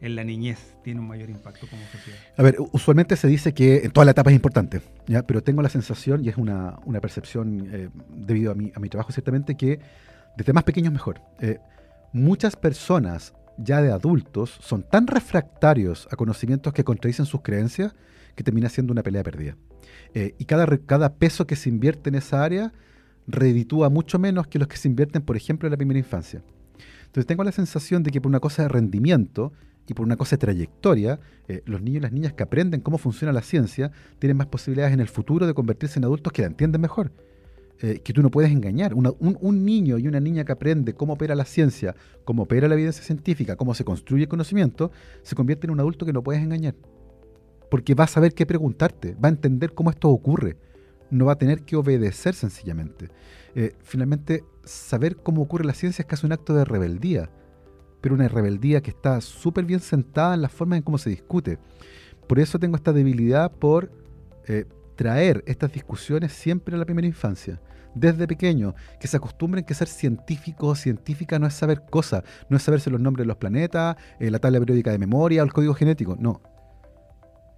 en 0.01 0.15
la 0.15 0.25
niñez 0.25 0.77
tiene 0.85 1.01
un 1.01 1.09
mayor 1.09 1.31
impacto 1.31 1.67
como 1.69 1.83
sociedad? 1.87 2.19
A 2.37 2.43
ver, 2.43 2.57
usualmente 2.73 3.17
se 3.17 3.29
dice 3.29 3.55
que 3.55 3.79
en 3.85 3.91
toda 3.91 4.05
la 4.05 4.11
etapa 4.11 4.31
es 4.31 4.37
importante, 4.37 4.81
pero 5.27 5.43
tengo 5.43 5.63
la 5.63 5.69
sensación, 5.69 6.25
y 6.25 6.29
es 6.29 6.37
una, 6.37 6.79
percepción 7.01 7.69
eh, 7.73 7.89
debido 8.09 8.53
a 8.53 8.55
mi, 8.55 8.73
a 8.75 8.81
mi 8.81 8.89
trabajo 8.89 9.13
ciertamente, 9.13 9.57
que 9.57 9.81
desde 10.37 10.53
más 10.53 10.65
pequeños 10.65 10.93
mejor. 10.93 11.21
Eh, 11.41 11.59
muchas 12.13 12.57
personas 12.57 13.35
ya 13.59 13.81
de 13.81 13.91
adultos 13.91 14.59
son 14.61 14.83
tan 14.83 15.07
refractarios 15.07 16.09
a 16.11 16.17
conocimientos 16.17 16.73
que 16.73 16.85
contradicen 16.85 17.27
sus 17.27 17.41
creencias 17.41 17.95
que 18.35 18.45
termina 18.45 18.69
siendo 18.69 18.93
una 18.93 19.03
pelea 19.03 19.23
perdida. 19.23 19.57
Eh, 20.15 20.35
y 20.39 20.45
cada, 20.45 20.67
cada 20.79 21.15
peso 21.15 21.47
que 21.47 21.57
se 21.57 21.71
invierte 21.71 22.11
en 22.11 22.17
esa 22.17 22.45
área 22.45 22.73
reditúa 23.27 23.89
mucho 23.89 24.19
menos 24.19 24.47
que 24.47 24.59
los 24.59 24.69
que 24.69 24.77
se 24.77 24.89
invierten, 24.89 25.23
por 25.23 25.37
ejemplo, 25.37 25.67
en 25.67 25.73
la 25.73 25.77
primera 25.77 25.99
infancia. 25.99 26.43
Entonces 27.07 27.27
tengo 27.27 27.45
la 27.45 27.53
sensación 27.53 28.03
de 28.03 28.11
que 28.11 28.21
por 28.21 28.29
una 28.29 28.41
cosa 28.41 28.63
de 28.63 28.69
rendimiento 28.69 29.53
y 29.87 29.95
por 29.95 30.05
una 30.05 30.17
cosa 30.17 30.37
de 30.37 30.41
trayectoria, 30.41 31.21
eh, 31.49 31.63
los 31.67 31.81
niños 31.81 31.99
y 31.99 32.03
las 32.03 32.13
niñas 32.13 32.33
que 32.33 32.43
aprenden 32.43 32.81
cómo 32.81 32.99
funciona 32.99 33.33
la 33.33 33.43
ciencia 33.43 33.93
tienen 34.19 34.37
más 34.37 34.47
posibilidades 34.47 34.93
en 34.95 35.01
el 35.01 35.09
futuro 35.09 35.47
de 35.47 35.55
convertirse 35.55 35.99
en 35.99 36.05
adultos 36.05 36.33
que 36.33 36.43
la 36.43 36.49
entienden 36.49 36.81
mejor. 36.81 37.13
Eh, 37.83 38.01
que 38.03 38.15
tú 38.15 38.23
no 38.23 38.31
puedes 38.31 38.51
engañar. 38.51 38.95
un, 38.95 39.65
niño 39.65 39.99
y 39.99 40.09
una 40.09 40.19
niña 40.19 40.45
que 40.45 40.53
aprende 40.53 40.95
cómo 40.95 41.13
opera 41.13 41.35
la 41.35 41.45
ciencia, 41.45 41.95
cómo 42.25 42.45
opera 42.45 42.69
la 42.69 42.75
evidencia 42.75 43.05
científica, 43.05 43.57
cómo 43.57 43.75
se 43.75 43.85
construye 43.85 44.23
el 44.23 44.29
conocimiento, 44.29 44.91
se 45.23 45.35
convierte 45.35 45.67
en 45.67 45.73
un 45.73 45.81
adulto 45.81 46.07
que 46.07 46.13
no 46.15 46.23
puedes 46.23 46.43
engañar. 46.43 46.75
Porque 47.71 47.95
va 47.95 48.05
a 48.05 48.09
saber 48.09 48.33
qué 48.33 48.47
preguntarte, 48.47 49.15
va 49.23 49.29
a 49.29 49.33
entender 49.33 49.75
cómo 49.75 49.91
esto 49.91 50.09
ocurre, 50.09 50.57
no 51.11 51.27
va 51.27 51.33
a 51.33 51.39
tener 51.39 51.63
que 51.65 51.77
obedecer 51.77 52.35
sencillamente. 52.35 53.11
Eh, 53.55 53.75
finalmente, 53.83 54.43
saber 54.65 55.17
cómo 55.17 55.43
ocurre 55.43 55.67
la 55.67 55.75
ciencia 55.75 56.03
es 56.03 56.07
casi 56.07 56.25
un 56.25 56.33
acto 56.33 56.55
de 56.55 56.65
rebeldía, 56.65 57.31
pero 58.07 58.15
una 58.15 58.29
rebeldía 58.29 58.81
que 58.81 58.91
está 58.91 59.21
súper 59.21 59.65
bien 59.65 59.81
sentada 59.81 60.33
en 60.33 60.41
la 60.41 60.49
forma 60.49 60.77
en 60.77 60.83
cómo 60.85 60.97
se 60.97 61.11
discute. 61.11 61.59
Por 62.29 62.39
eso 62.39 62.57
tengo 62.57 62.77
esta 62.77 62.93
debilidad 62.93 63.51
por 63.51 63.91
eh, 64.47 64.65
traer 64.95 65.43
estas 65.45 65.73
discusiones 65.73 66.31
siempre 66.33 66.77
a 66.77 66.79
la 66.79 66.85
primera 66.85 67.09
infancia, 67.09 67.61
desde 67.97 68.29
pequeño, 68.29 68.77
que 69.01 69.09
se 69.09 69.17
acostumbren 69.17 69.65
que 69.65 69.75
ser 69.75 69.89
científico 69.89 70.69
o 70.69 70.77
científica 70.77 71.41
no 71.41 71.49
es 71.49 71.55
saber 71.55 71.83
cosas, 71.91 72.23
no 72.49 72.57
es 72.57 72.63
saberse 72.63 72.91
los 72.91 73.01
nombres 73.01 73.25
de 73.25 73.27
los 73.27 73.39
planetas, 73.39 73.97
eh, 74.21 74.31
la 74.31 74.39
tabla 74.39 74.61
periódica 74.61 74.93
de 74.93 74.99
memoria 74.99 75.43
o 75.43 75.45
el 75.45 75.53
código 75.53 75.75
genético, 75.75 76.15
no. 76.17 76.41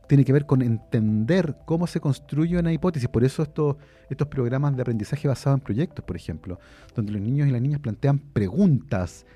Tiene 0.08 0.24
que 0.24 0.32
ver 0.32 0.46
con 0.46 0.62
entender 0.62 1.56
cómo 1.66 1.86
se 1.86 2.00
construye 2.00 2.58
una 2.58 2.72
hipótesis. 2.72 3.10
Por 3.10 3.22
eso 3.22 3.42
estos, 3.42 3.76
estos 4.08 4.28
programas 4.28 4.74
de 4.74 4.80
aprendizaje 4.80 5.28
basados 5.28 5.58
en 5.58 5.64
proyectos, 5.64 6.02
por 6.06 6.16
ejemplo, 6.16 6.58
donde 6.94 7.12
los 7.12 7.20
niños 7.20 7.48
y 7.48 7.50
las 7.50 7.60
niñas 7.60 7.80
plantean 7.80 8.18
preguntas 8.18 9.26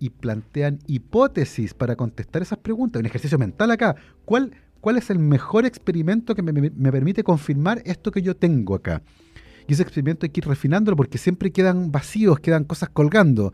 y 0.00 0.10
plantean 0.10 0.80
hipótesis 0.88 1.74
para 1.74 1.94
contestar 1.94 2.42
esas 2.42 2.58
preguntas. 2.58 2.98
Un 2.98 3.06
ejercicio 3.06 3.38
mental 3.38 3.70
acá. 3.70 3.94
¿Cuál, 4.24 4.52
cuál 4.80 4.96
es 4.96 5.10
el 5.10 5.18
mejor 5.18 5.66
experimento 5.66 6.34
que 6.34 6.42
me, 6.42 6.90
permite 6.90 7.22
confirmar 7.22 7.82
esto 7.84 8.10
que 8.10 8.22
yo 8.22 8.34
tengo 8.34 8.74
acá. 8.74 9.02
Y 9.68 9.74
ese 9.74 9.82
experimento 9.82 10.26
hay 10.26 10.30
que 10.30 10.40
ir 10.40 10.48
refinándolo 10.48 10.96
porque 10.96 11.18
siempre 11.18 11.52
quedan 11.52 11.92
vacíos, 11.92 12.40
quedan 12.40 12.64
cosas 12.64 12.88
colgando. 12.88 13.52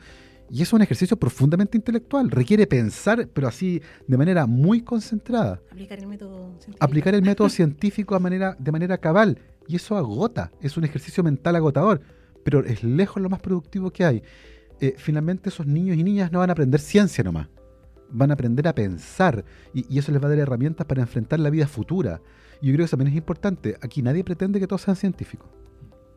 Y 0.48 0.62
es 0.62 0.72
un 0.72 0.80
ejercicio 0.80 1.16
profundamente 1.16 1.76
intelectual. 1.76 2.30
Requiere 2.30 2.66
pensar, 2.66 3.28
pero 3.32 3.48
así 3.48 3.82
de 4.06 4.16
manera 4.16 4.46
muy 4.46 4.80
concentrada. 4.80 5.60
Aplicar 5.70 5.98
el 5.98 6.06
método 6.06 6.54
científico. 6.60 6.84
Aplicar 6.84 7.14
el 7.16 7.22
método 7.22 7.48
científico 7.50 8.14
de 8.14 8.20
manera, 8.20 8.56
de 8.58 8.72
manera 8.72 8.98
cabal. 8.98 9.38
Y 9.66 9.76
eso 9.76 9.96
agota. 9.96 10.52
Es 10.60 10.76
un 10.76 10.84
ejercicio 10.84 11.24
mental 11.24 11.56
agotador. 11.56 12.00
Pero 12.44 12.64
es 12.64 12.84
lejos 12.84 13.20
lo 13.20 13.28
más 13.28 13.40
productivo 13.40 13.90
que 13.90 14.04
hay. 14.04 14.22
Eh, 14.80 14.94
finalmente 14.98 15.48
esos 15.48 15.66
niños 15.66 15.96
y 15.96 16.04
niñas 16.04 16.30
no 16.30 16.40
van 16.40 16.50
a 16.50 16.52
aprender 16.52 16.80
ciencia 16.80 17.24
nomás 17.24 17.48
van 18.10 18.30
a 18.30 18.34
aprender 18.34 18.66
a 18.68 18.74
pensar 18.74 19.44
y, 19.72 19.98
eso 19.98 20.12
les 20.12 20.22
va 20.22 20.26
a 20.26 20.30
dar 20.30 20.38
herramientas 20.38 20.86
para 20.86 21.02
enfrentar 21.02 21.40
la 21.40 21.50
vida 21.50 21.66
futura. 21.66 22.20
Y 22.60 22.66
yo 22.66 22.72
creo 22.72 22.78
que 22.78 22.84
eso 22.84 22.96
también 22.96 23.12
es 23.12 23.18
importante. 23.18 23.76
Aquí 23.82 24.02
nadie 24.02 24.24
pretende 24.24 24.58
que 24.58 24.66
todos 24.66 24.82
sean 24.82 24.96
científicos. 24.96 25.48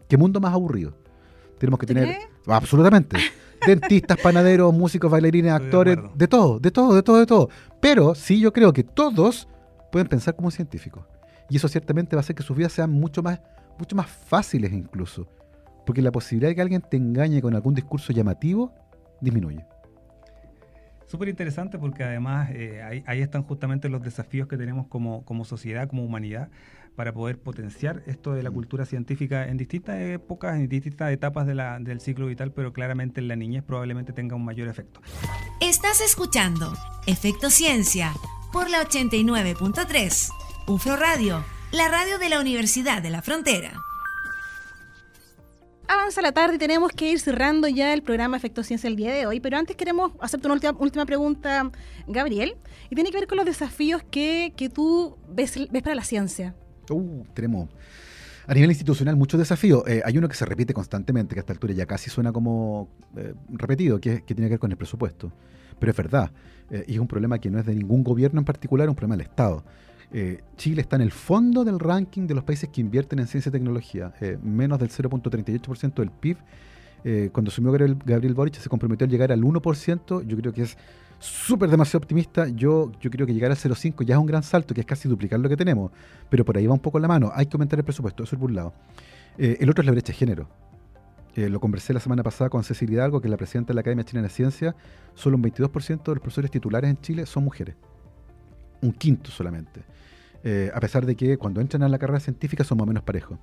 ¿Qué 0.08 0.17
mundo 0.17 0.39
más 0.39 0.54
aburrido? 0.54 0.98
Tenemos 1.58 1.80
que 1.80 1.86
tener... 1.86 2.17
Absolutamente. 2.48 3.17
Dentistas, 3.65 4.17
panaderos, 4.22 4.74
músicos, 4.74 5.12
bailarines, 5.12 5.52
actores, 5.52 5.98
de, 6.15 6.28
todo, 6.28 6.60
de 6.60 6.72
todo, 6.72 6.95
de 6.95 7.04
todo, 7.04 7.19
de 7.19 7.26
todo. 7.26 7.50
Pero 7.82 8.15
sí 8.15 8.39
yo 8.39 8.54
creo 8.54 8.72
que 8.72 8.84
todos 8.84 9.50
pueden 9.91 10.08
pensar 10.08 10.36
como 10.36 10.50
científicos. 10.50 11.06
Y 11.50 11.58
eso 11.58 11.67
ciertamente 11.67 12.15
va 12.15 12.22
a 12.22 12.22
hacer 12.22 12.36
que 12.36 12.43
sus 12.43 12.56
vidas 12.56 12.72
sean 12.72 12.89
mucho 12.89 13.22
más, 13.22 13.41
mucho 13.78 13.95
más 13.95 14.08
fáciles 14.08 14.72
incluso. 14.72 15.28
Porque 15.89 16.04
la 16.04 16.12
posibilidad 16.12 16.49
de 16.49 16.56
que 16.56 16.62
alguien 16.62 16.84
te 16.88 16.97
engañe 16.97 17.41
con 17.41 17.56
algún 17.56 17.73
discurso 17.73 18.13
llamativo 18.13 18.71
disminuye. 19.21 19.65
Súper 21.08 21.30
interesante 21.30 21.80
porque 21.80 22.04
además 22.04 22.52
eh, 22.52 23.04
ahí, 23.08 23.21
están 23.21 23.41
justamente 23.41 23.89
los 23.89 24.04
desafíos 24.04 24.47
que 24.47 24.56
tenemos 24.56 24.86
como, 24.86 25.25
como 25.25 25.45
sociedad, 25.45 25.88
como 25.88 26.06
humanidad, 26.06 26.49
para 26.95 27.12
poder 27.12 27.39
potenciar 27.39 28.04
esto 28.06 28.34
de 28.36 28.43
la 28.43 28.52
mm. 28.52 28.54
cultura 28.54 28.86
científica 28.86 29.47
en 29.47 29.58
distintas 29.58 29.99
épocas, 29.99 30.58
en 30.58 30.69
distintas 30.69 31.12
etapas 31.12 31.47
de 31.47 31.56
la, 31.56 31.80
del 31.80 32.02
ciclo 32.02 32.28
vital, 32.28 32.52
pero 32.52 32.71
claramente 32.71 33.19
en 33.19 33.28
la 33.28 33.36
niñez 33.36 33.63
probablemente 33.63 34.13
tenga 34.13 34.36
un 34.36 34.45
mayor 34.45 34.67
efecto. 34.67 35.02
Estás 35.60 36.02
escuchando 36.02 36.71
Efecto 37.08 37.49
Ciencia 37.49 38.13
por 38.54 38.69
la 38.69 38.84
89.3, 38.84 40.30
UFRO 40.67 40.95
Radio, 40.97 41.43
la 41.71 41.88
radio 41.88 42.19
de 42.19 42.30
la 42.30 42.39
Universidad 42.39 43.02
de 43.02 43.10
la 43.10 43.23
Frontera 43.23 43.71
avanza 45.89 46.21
la 46.21 46.32
tarde 46.32 46.56
y 46.56 46.60
tenemos 46.60 46.91
que 46.91 47.12
ir 47.12 47.19
cerrando 47.19 47.67
ya 47.67 47.93
el 47.93 48.04
programa 48.04 48.38
Efecto 48.38 48.63
Ciencia 48.63 48.88
el 48.88 48.95
día 48.95 49.13
de 49.13 49.25
hoy, 49.25 49.39
pero 49.39 49.58
antes 49.58 49.75
queremos 49.75 50.12
hacerte 50.21 50.47
una 50.47 50.60
última, 50.78 51.06
pregunta, 51.06 51.71
Gabriel, 52.08 52.56
y 52.89 52.95
tiene 52.95 53.12
que 53.12 53.17
ver 53.17 53.28
con 53.28 53.38
los 53.38 53.45
desafíos 53.45 54.04
que, 54.10 54.54
tú 54.73 55.17
ves, 55.28 55.58
ves 55.71 55.84
para 55.84 55.95
la 55.95 56.04
ciencia. 56.04 56.56
Uh, 56.89 57.23
tenemos 57.34 57.69
a 58.49 58.54
nivel 58.56 58.71
institucional 58.71 59.15
muchos 59.15 59.39
desafíos. 59.39 59.84
Eh, 59.88 60.02
hay 60.04 60.17
uno 60.17 60.28
que 60.28 60.36
se 60.36 60.43
repite 60.43 60.73
constantemente, 60.73 61.36
que 61.36 61.39
a 61.39 61.41
esta 61.41 61.54
altura 61.54 61.71
ya 61.73 61.86
casi 61.86 62.10
suena 62.10 62.32
como 62.32 62.89
eh, 63.15 63.36
repetido, 63.49 63.99
que, 64.02 64.21
tiene 64.21 64.43
que 64.43 64.49
ver 64.49 64.60
con 64.60 64.71
el 64.71 64.78
presupuesto. 64.78 65.32
Pero 65.78 65.91
es 65.91 65.95
verdad, 65.95 66.32
eh, 66.71 66.84
y 66.88 66.93
es 66.93 66.99
un 66.99 67.08
problema 67.08 67.38
que 67.38 67.52
no 67.52 67.60
es 67.60 67.65
de 67.67 67.75
ningún 67.75 68.04
gobierno 68.04 68.39
en 68.39 68.45
particular, 68.45 68.88
es 68.88 68.89
un 68.89 68.95
problema 68.95 69.17
del 69.17 69.28
Estado. 69.28 69.63
Eh, 70.12 70.41
Chile 70.58 70.82
está 70.82 70.95
en 70.95 71.04
el 71.04 71.12
fondo 71.12 71.63
del 71.63 71.80
ranking 71.80 72.26
de 72.26 72.34
los 72.34 72.43
países 72.43 72.69
que 72.69 72.82
invierten 72.82 73.19
en 73.19 73.28
ciencia 73.28 73.50
y 73.50 73.52
tecnología, 73.52 74.13
eh, 74.19 74.38
menos 74.41 74.80
del 74.80 74.89
0.38% 74.89 76.02
del 76.02 76.12
PIB. 76.12 76.38
Eh, 77.04 77.30
cuando 77.32 77.50
asumió 77.50 77.72
Gabriel, 77.72 77.98
Gabriel 78.04 78.34
Boric 78.34 78.56
se 78.56 78.69
comprometió 78.69 79.06
a 79.06 79.10
llegar 79.10 79.32
al 79.32 79.43
1%, 79.43 80.22
yo 80.24 80.38
creo 80.38 80.52
que 80.52 80.63
es 80.63 80.78
súper 81.19 81.69
demasiado 81.69 82.00
optimista, 82.00 82.48
yo, 82.48 82.91
yo 83.00 83.10
creo 83.10 83.28
que 83.28 83.34
llegar 83.34 83.52
al 83.52 83.58
0.5 83.58 84.04
ya 84.04 84.15
es 84.15 84.19
un 84.19 84.26
gran 84.26 84.43
salto, 84.43 84.74
que 84.74 84.82
es 84.82 84.88
casi 84.88 85.08
duplicar 85.08 85.39
lo 85.39 85.48
que 85.48 85.56
tenemos, 85.56 85.91
pero 86.30 86.43
por 86.43 86.58
ahí 86.58 86.65
va 86.65 86.74
un 86.74 86.80
poco 86.80 87.00
la 87.00 87.08
mano, 87.08 87.32
hay 87.34 87.45
que 87.45 87.56
aumentar 87.56 87.80
el 87.80 87.86
presupuesto, 87.86 88.24
eso 88.24 88.36
es 88.36 88.39
por 88.39 88.50
un 88.50 88.56
lado. 88.56 88.74
el 89.38 89.69
otro 89.69 89.82
es 89.82 89.86
la 89.86 89.91
brecha 89.91 90.08
de 90.08 90.13
género. 90.13 90.48
lo 91.36 91.60
conversé 91.60 91.93
la 91.93 92.00
semana 92.02 92.24
pasada 92.24 92.50
con 92.50 92.63
Cecilia 92.63 92.95
Hidalgo, 92.95 93.22
que 93.22 93.28
es 93.28 93.32
la 93.32 93.38
presidenta 93.38 93.69
de 93.69 93.76
la 93.76 93.82
Academia 93.82 94.04
Chilena 94.04 94.28
de 94.28 94.34
Ciencia, 94.34 94.76
solo 95.13 95.38
un 95.38 95.43
22% 95.43 96.04
de 96.04 96.15
los 96.15 96.19
profesores 96.19 96.52
titulares 96.52 96.89
en 96.89 96.98
Chile 96.98 97.26
son 97.26 97.45
mujeres. 97.45 97.76
Un 98.82 98.91
quinto 98.91 99.30
solamente. 99.30 99.84
Eh, 100.43 100.71
a 100.73 100.80
pesar 100.80 101.06
de 101.06 101.15
que 101.15 101.38
cuando 101.38 101.62
entran 101.62 101.84
a 101.84 101.89
la 101.89 101.97
carrera 101.97 102.19
científica 102.19 102.63
son 102.63 102.78
más 102.78 102.84
o 102.84 102.88
menos 102.88 103.04
parejos. 103.04 103.38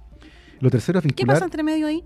Lo 0.61 0.71
tercero 0.71 0.99
es 0.99 1.05
vincular... 1.05 1.35
¿Qué 1.35 1.37
pasa 1.37 1.45
entre 1.45 1.63
medio 1.63 1.87
ahí? 1.87 2.03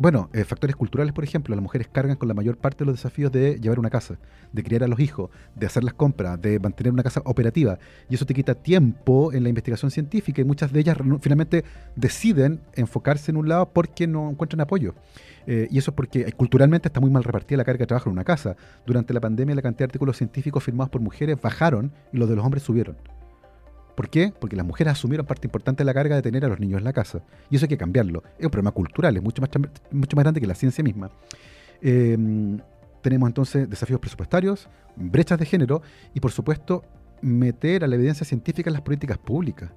Bueno, 0.00 0.30
eh, 0.32 0.44
factores 0.44 0.76
culturales, 0.76 1.12
por 1.12 1.24
ejemplo, 1.24 1.54
las 1.54 1.62
mujeres 1.62 1.86
cargan 1.86 2.16
con 2.16 2.26
la 2.26 2.32
mayor 2.32 2.56
parte 2.56 2.78
de 2.78 2.86
los 2.86 2.94
desafíos 2.94 3.30
de 3.30 3.60
llevar 3.60 3.78
una 3.78 3.90
casa, 3.90 4.18
de 4.50 4.62
criar 4.62 4.82
a 4.82 4.88
los 4.88 4.98
hijos, 4.98 5.28
de 5.54 5.66
hacer 5.66 5.84
las 5.84 5.92
compras, 5.92 6.40
de 6.40 6.58
mantener 6.58 6.90
una 6.90 7.02
casa 7.02 7.20
operativa. 7.26 7.78
Y 8.08 8.14
eso 8.14 8.24
te 8.24 8.32
quita 8.32 8.54
tiempo 8.54 9.30
en 9.34 9.42
la 9.42 9.50
investigación 9.50 9.90
científica 9.90 10.40
y 10.40 10.44
muchas 10.44 10.72
de 10.72 10.80
ellas 10.80 10.96
finalmente 11.20 11.66
deciden 11.96 12.62
enfocarse 12.76 13.30
en 13.30 13.36
un 13.36 13.50
lado 13.50 13.74
porque 13.74 14.06
no 14.06 14.30
encuentran 14.30 14.62
apoyo. 14.62 14.94
Eh, 15.46 15.68
y 15.70 15.76
eso 15.76 15.90
es 15.90 15.94
porque 15.94 16.32
culturalmente 16.32 16.88
está 16.88 17.00
muy 17.00 17.10
mal 17.10 17.22
repartida 17.22 17.58
la 17.58 17.64
carga 17.64 17.80
de 17.80 17.86
trabajo 17.86 18.08
en 18.08 18.14
una 18.14 18.24
casa. 18.24 18.56
Durante 18.86 19.12
la 19.12 19.20
pandemia 19.20 19.54
la 19.54 19.60
cantidad 19.60 19.80
de 19.80 19.90
artículos 19.90 20.16
científicos 20.16 20.64
firmados 20.64 20.88
por 20.88 21.02
mujeres 21.02 21.38
bajaron 21.38 21.92
y 22.10 22.16
los 22.16 22.26
de 22.26 22.36
los 22.36 22.44
hombres 22.46 22.62
subieron. 22.62 22.96
¿Por 24.00 24.08
qué? 24.08 24.32
Porque 24.40 24.56
las 24.56 24.64
mujeres 24.64 24.94
asumieron 24.94 25.26
parte 25.26 25.46
importante 25.46 25.82
de 25.82 25.84
la 25.84 25.92
carga 25.92 26.16
de 26.16 26.22
tener 26.22 26.42
a 26.46 26.48
los 26.48 26.58
niños 26.58 26.78
en 26.78 26.84
la 26.84 26.92
casa. 26.94 27.20
Y 27.50 27.56
eso 27.56 27.66
hay 27.66 27.68
que 27.68 27.76
cambiarlo. 27.76 28.22
Es 28.38 28.46
un 28.46 28.50
problema 28.50 28.70
cultural, 28.70 29.14
es 29.14 29.22
mucho 29.22 29.42
más, 29.42 29.50
mucho 29.90 30.16
más 30.16 30.22
grande 30.24 30.40
que 30.40 30.46
la 30.46 30.54
ciencia 30.54 30.82
misma. 30.82 31.10
Em, 31.82 32.58
tenemos 33.02 33.28
entonces 33.28 33.68
desafíos 33.68 34.00
presupuestarios, 34.00 34.70
brechas 34.96 35.38
de 35.38 35.44
género 35.44 35.82
y, 36.14 36.20
por 36.20 36.32
supuesto, 36.32 36.82
meter 37.20 37.84
a 37.84 37.86
la 37.86 37.96
evidencia 37.96 38.24
científica 38.24 38.70
en 38.70 38.72
las 38.72 38.80
políticas 38.80 39.18
públicas. 39.18 39.70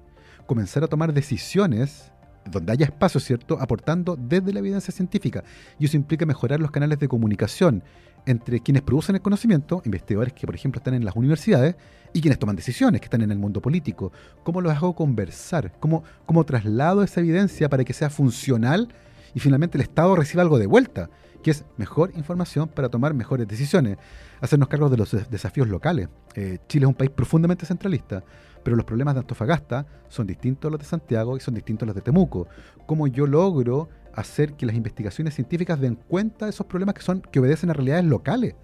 Comenzar 0.46 0.82
a 0.84 0.86
tomar 0.86 1.12
decisiones 1.12 2.10
donde 2.50 2.72
haya 2.72 2.86
espacio, 2.86 3.20
¿cierto?, 3.20 3.58
aportando 3.60 4.16
desde 4.16 4.52
la 4.52 4.60
evidencia 4.60 4.92
científica. 4.92 5.44
Y 5.78 5.86
eso 5.86 5.96
implica 5.96 6.26
mejorar 6.26 6.60
los 6.60 6.70
canales 6.70 6.98
de 6.98 7.08
comunicación 7.08 7.82
entre 8.26 8.60
quienes 8.60 8.82
producen 8.82 9.16
el 9.16 9.22
conocimiento, 9.22 9.82
investigadores 9.84 10.32
que, 10.32 10.46
por 10.46 10.54
ejemplo, 10.54 10.78
están 10.78 10.94
en 10.94 11.04
las 11.04 11.14
universidades, 11.14 11.76
y 12.14 12.20
quienes 12.20 12.38
toman 12.38 12.56
decisiones, 12.56 13.00
que 13.00 13.06
están 13.06 13.22
en 13.22 13.32
el 13.32 13.38
mundo 13.38 13.60
político. 13.60 14.12
¿Cómo 14.44 14.60
los 14.60 14.72
hago 14.72 14.94
conversar? 14.94 15.72
¿Cómo, 15.80 16.04
cómo 16.24 16.44
traslado 16.44 17.02
esa 17.02 17.20
evidencia 17.20 17.68
para 17.68 17.84
que 17.84 17.92
sea 17.92 18.08
funcional 18.08 18.88
y 19.34 19.40
finalmente 19.40 19.76
el 19.76 19.82
Estado 19.82 20.14
reciba 20.14 20.42
algo 20.42 20.58
de 20.58 20.66
vuelta? 20.66 21.10
que 21.42 21.50
es 21.50 21.62
mejor 21.76 22.10
información 22.16 22.68
para 22.68 22.88
tomar 22.88 23.12
mejores 23.12 23.46
decisiones, 23.46 23.98
hacernos 24.40 24.66
cargo 24.66 24.88
de 24.88 24.96
los 24.96 25.30
desafíos 25.30 25.68
locales. 25.68 26.08
Eh, 26.34 26.56
Chile 26.66 26.86
es 26.86 26.88
un 26.88 26.94
país 26.94 27.10
profundamente 27.10 27.66
centralista, 27.66 28.24
pero 28.64 28.76
los 28.76 28.84
problemas 28.84 29.14
de 29.14 29.20
Antofagasta 29.20 29.86
son 30.08 30.26
distintos 30.26 30.68
a 30.68 30.72
los 30.72 30.80
de 30.80 30.86
Santiago 30.86 31.36
y 31.36 31.40
son 31.40 31.54
distintos 31.54 31.84
a 31.84 31.86
los 31.86 31.94
de 31.94 32.00
Temuco. 32.00 32.48
¿Cómo 32.86 33.06
yo 33.06 33.26
logro 33.26 33.88
hacer 34.14 34.54
que 34.54 34.66
las 34.66 34.74
investigaciones 34.74 35.34
científicas 35.34 35.78
den 35.78 35.96
cuenta 35.96 36.46
de 36.46 36.50
esos 36.50 36.66
problemas 36.66 36.94
que, 36.94 37.02
son, 37.02 37.20
que 37.20 37.38
obedecen 37.38 37.70
a 37.70 37.74
realidades 37.74 38.06
locales? 38.06 38.54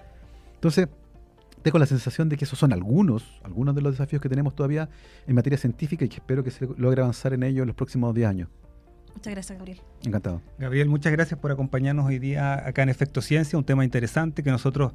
Entonces, 0.55 0.89
tengo 1.63 1.79
la 1.79 1.87
sensación 1.87 2.29
de 2.31 2.39
que 2.39 2.47
esos 2.47 2.59
son 2.59 2.73
algunos, 2.73 3.41
algunos 3.45 3.75
de 3.75 3.83
los 3.83 3.93
desafíos 3.93 4.23
que 4.23 4.31
tenemos 4.31 4.55
todavía 4.55 4.89
en 5.27 5.35
materia 5.35 5.59
científica 5.59 6.05
y 6.05 6.09
que 6.09 6.17
espero 6.17 6.43
que 6.43 6.51
se 6.51 6.67
logre 6.79 7.03
avanzar 7.03 7.35
en 7.35 7.43
ello 7.43 7.63
en 7.63 7.69
los 7.69 7.77
próximos 7.77 8.15
10 8.15 8.29
años. 8.29 8.49
Muchas 9.15 9.33
gracias, 9.33 9.59
Gabriel. 9.59 9.81
Encantado. 10.05 10.41
Gabriel, 10.59 10.89
muchas 10.89 11.13
gracias 11.13 11.39
por 11.39 11.53
acompañarnos 11.53 12.07
hoy 12.07 12.19
día 12.19 12.67
acá 12.67 12.83
en 12.83 12.89
Efecto 12.89 13.21
Ciencia, 13.21 13.59
un 13.59 13.65
tema 13.65 13.85
interesante 13.85 14.43
que 14.43 14.51
nosotros 14.51 14.93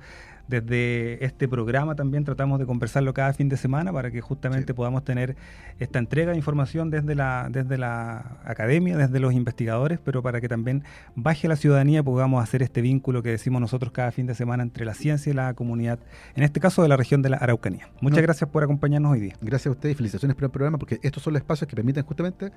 desde 0.47 1.23
este 1.25 1.47
programa 1.47 1.95
también 1.95 2.23
tratamos 2.23 2.59
de 2.59 2.65
conversarlo 2.65 3.13
cada 3.13 3.33
fin 3.33 3.49
de 3.49 3.57
semana 3.57 3.91
para 3.91 4.11
que 4.11 4.21
justamente 4.21 4.73
podamos 4.73 5.03
tener 5.03 5.35
esta 5.79 5.99
entrega 5.99 6.31
de 6.31 6.37
información 6.37 6.89
desde 6.91 7.15
la, 7.15 7.47
desde 7.49 7.77
la 7.77 8.39
academia, 8.45 8.97
desde 8.97 9.19
los 9.19 9.33
investigadores, 9.33 9.99
pero 10.03 10.21
para 10.21 10.41
que 10.41 10.47
también 10.47 10.83
baje 11.15 11.47
la 11.47 11.55
ciudadanía 11.55 11.99
y 11.99 12.03
podamos 12.03 12.43
hacer 12.43 12.61
este 12.61 12.81
vínculo 12.81 13.23
que 13.23 13.29
decimos 13.29 13.59
nosotros 13.59 13.91
cada 13.91 14.11
fin 14.11 14.27
de 14.27 14.35
semana 14.35 14.63
entre 14.63 14.85
la 14.85 14.93
ciencia 14.93 15.31
y 15.31 15.33
la 15.33 15.53
comunidad, 15.53 15.99
en 16.35 16.43
este 16.43 16.59
caso 16.59 16.83
de 16.83 16.89
la 16.89 16.97
región 16.97 17.21
de 17.21 17.29
la 17.29 17.37
Araucanía. 17.37 17.89
Muchas 18.01 18.21
gracias 18.21 18.49
por 18.49 18.63
acompañarnos 18.63 19.13
hoy 19.13 19.21
día. 19.21 19.35
Gracias 19.41 19.67
a 19.67 19.71
ustedes 19.71 19.93
y 19.93 19.97
felicitaciones 19.97 20.35
por 20.35 20.45
el 20.45 20.51
programa 20.51 20.77
porque 20.77 20.99
estos 21.01 21.23
son 21.23 21.33
los 21.33 21.41
espacios 21.41 21.67
que 21.67 21.75
permiten 21.75 22.03
justamente 22.03 22.51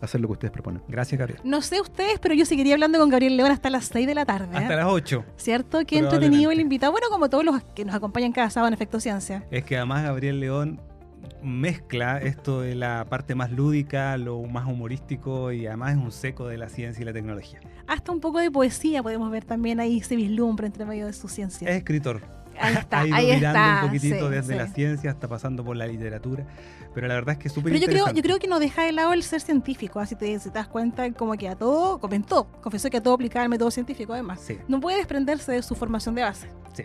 hacer 0.00 0.20
lo 0.20 0.28
que 0.28 0.32
ustedes 0.32 0.52
proponen. 0.52 0.82
Gracias, 0.88 1.01
Gabriel. 1.10 1.40
No 1.44 1.62
sé 1.62 1.80
ustedes, 1.80 2.18
pero 2.20 2.34
yo 2.34 2.44
seguiría 2.44 2.74
hablando 2.74 2.98
con 2.98 3.08
Gabriel 3.08 3.36
León 3.36 3.50
hasta 3.50 3.70
las 3.70 3.86
6 3.86 4.06
de 4.06 4.14
la 4.14 4.24
tarde. 4.24 4.56
Hasta 4.56 4.72
¿eh? 4.72 4.76
las 4.76 4.86
8. 4.86 5.24
¿Cierto? 5.36 5.80
Qué 5.86 5.98
entretenido 5.98 6.50
el 6.50 6.60
invitado. 6.60 6.92
Bueno, 6.92 7.08
como 7.10 7.28
todos 7.28 7.44
los 7.44 7.62
que 7.74 7.84
nos 7.84 7.94
acompañan 7.94 8.32
cada 8.32 8.50
sábado 8.50 8.68
en 8.68 8.74
Efecto 8.74 9.00
Ciencia. 9.00 9.44
Es 9.50 9.64
que 9.64 9.76
además 9.76 10.04
Gabriel 10.04 10.40
León 10.40 10.80
mezcla 11.42 12.18
esto 12.18 12.60
de 12.60 12.74
la 12.74 13.06
parte 13.08 13.34
más 13.34 13.50
lúdica, 13.50 14.16
lo 14.16 14.40
más 14.42 14.66
humorístico 14.66 15.52
y 15.52 15.66
además 15.66 15.92
es 15.92 15.98
un 15.98 16.12
seco 16.12 16.46
de 16.46 16.58
la 16.58 16.68
ciencia 16.68 17.02
y 17.02 17.04
la 17.04 17.12
tecnología. 17.12 17.60
Hasta 17.86 18.12
un 18.12 18.20
poco 18.20 18.38
de 18.38 18.50
poesía 18.50 19.02
podemos 19.02 19.30
ver 19.30 19.44
también 19.44 19.80
ahí, 19.80 20.00
se 20.00 20.16
vislumbra 20.16 20.66
entre 20.66 20.84
medio 20.84 21.06
de 21.06 21.12
su 21.12 21.28
ciencia. 21.28 21.68
Es 21.68 21.76
escritor. 21.76 22.41
Ahí 22.60 22.74
está, 22.74 23.00
ha 23.00 23.06
ido 23.06 23.16
ahí 23.16 23.26
mirando 23.34 23.48
está, 23.48 23.80
un 23.82 23.88
poquitito 23.88 24.28
sí, 24.28 24.34
desde 24.34 24.52
sí. 24.52 24.58
la 24.58 24.66
ciencia 24.68 25.10
hasta 25.10 25.28
pasando 25.28 25.64
por 25.64 25.76
la 25.76 25.86
literatura. 25.86 26.44
Pero 26.94 27.08
la 27.08 27.14
verdad 27.14 27.32
es 27.32 27.38
que 27.38 27.48
es 27.48 27.54
súper 27.54 27.72
Pero 27.72 27.80
yo 27.80 27.86
creo, 27.86 27.98
interesante. 27.98 28.20
yo 28.20 28.22
creo 28.22 28.38
que 28.38 28.48
no 28.48 28.58
deja 28.58 28.82
de 28.82 28.92
lado 28.92 29.12
el 29.12 29.22
ser 29.22 29.40
científico, 29.40 29.98
así 30.00 30.14
te, 30.14 30.38
si 30.38 30.50
te 30.50 30.58
das 30.58 30.68
cuenta, 30.68 31.10
como 31.12 31.32
que 31.34 31.48
a 31.48 31.56
todo, 31.56 31.98
comentó, 31.98 32.46
confesó 32.60 32.90
que 32.90 32.98
a 32.98 33.02
todo 33.02 33.14
aplicaba 33.14 33.44
el 33.44 33.48
método 33.48 33.70
científico 33.70 34.12
además. 34.12 34.40
Sí. 34.40 34.58
No 34.68 34.80
puede 34.80 34.98
desprenderse 34.98 35.52
de 35.52 35.62
su 35.62 35.74
formación 35.74 36.14
de 36.14 36.22
base. 36.22 36.48
Sí. 36.74 36.84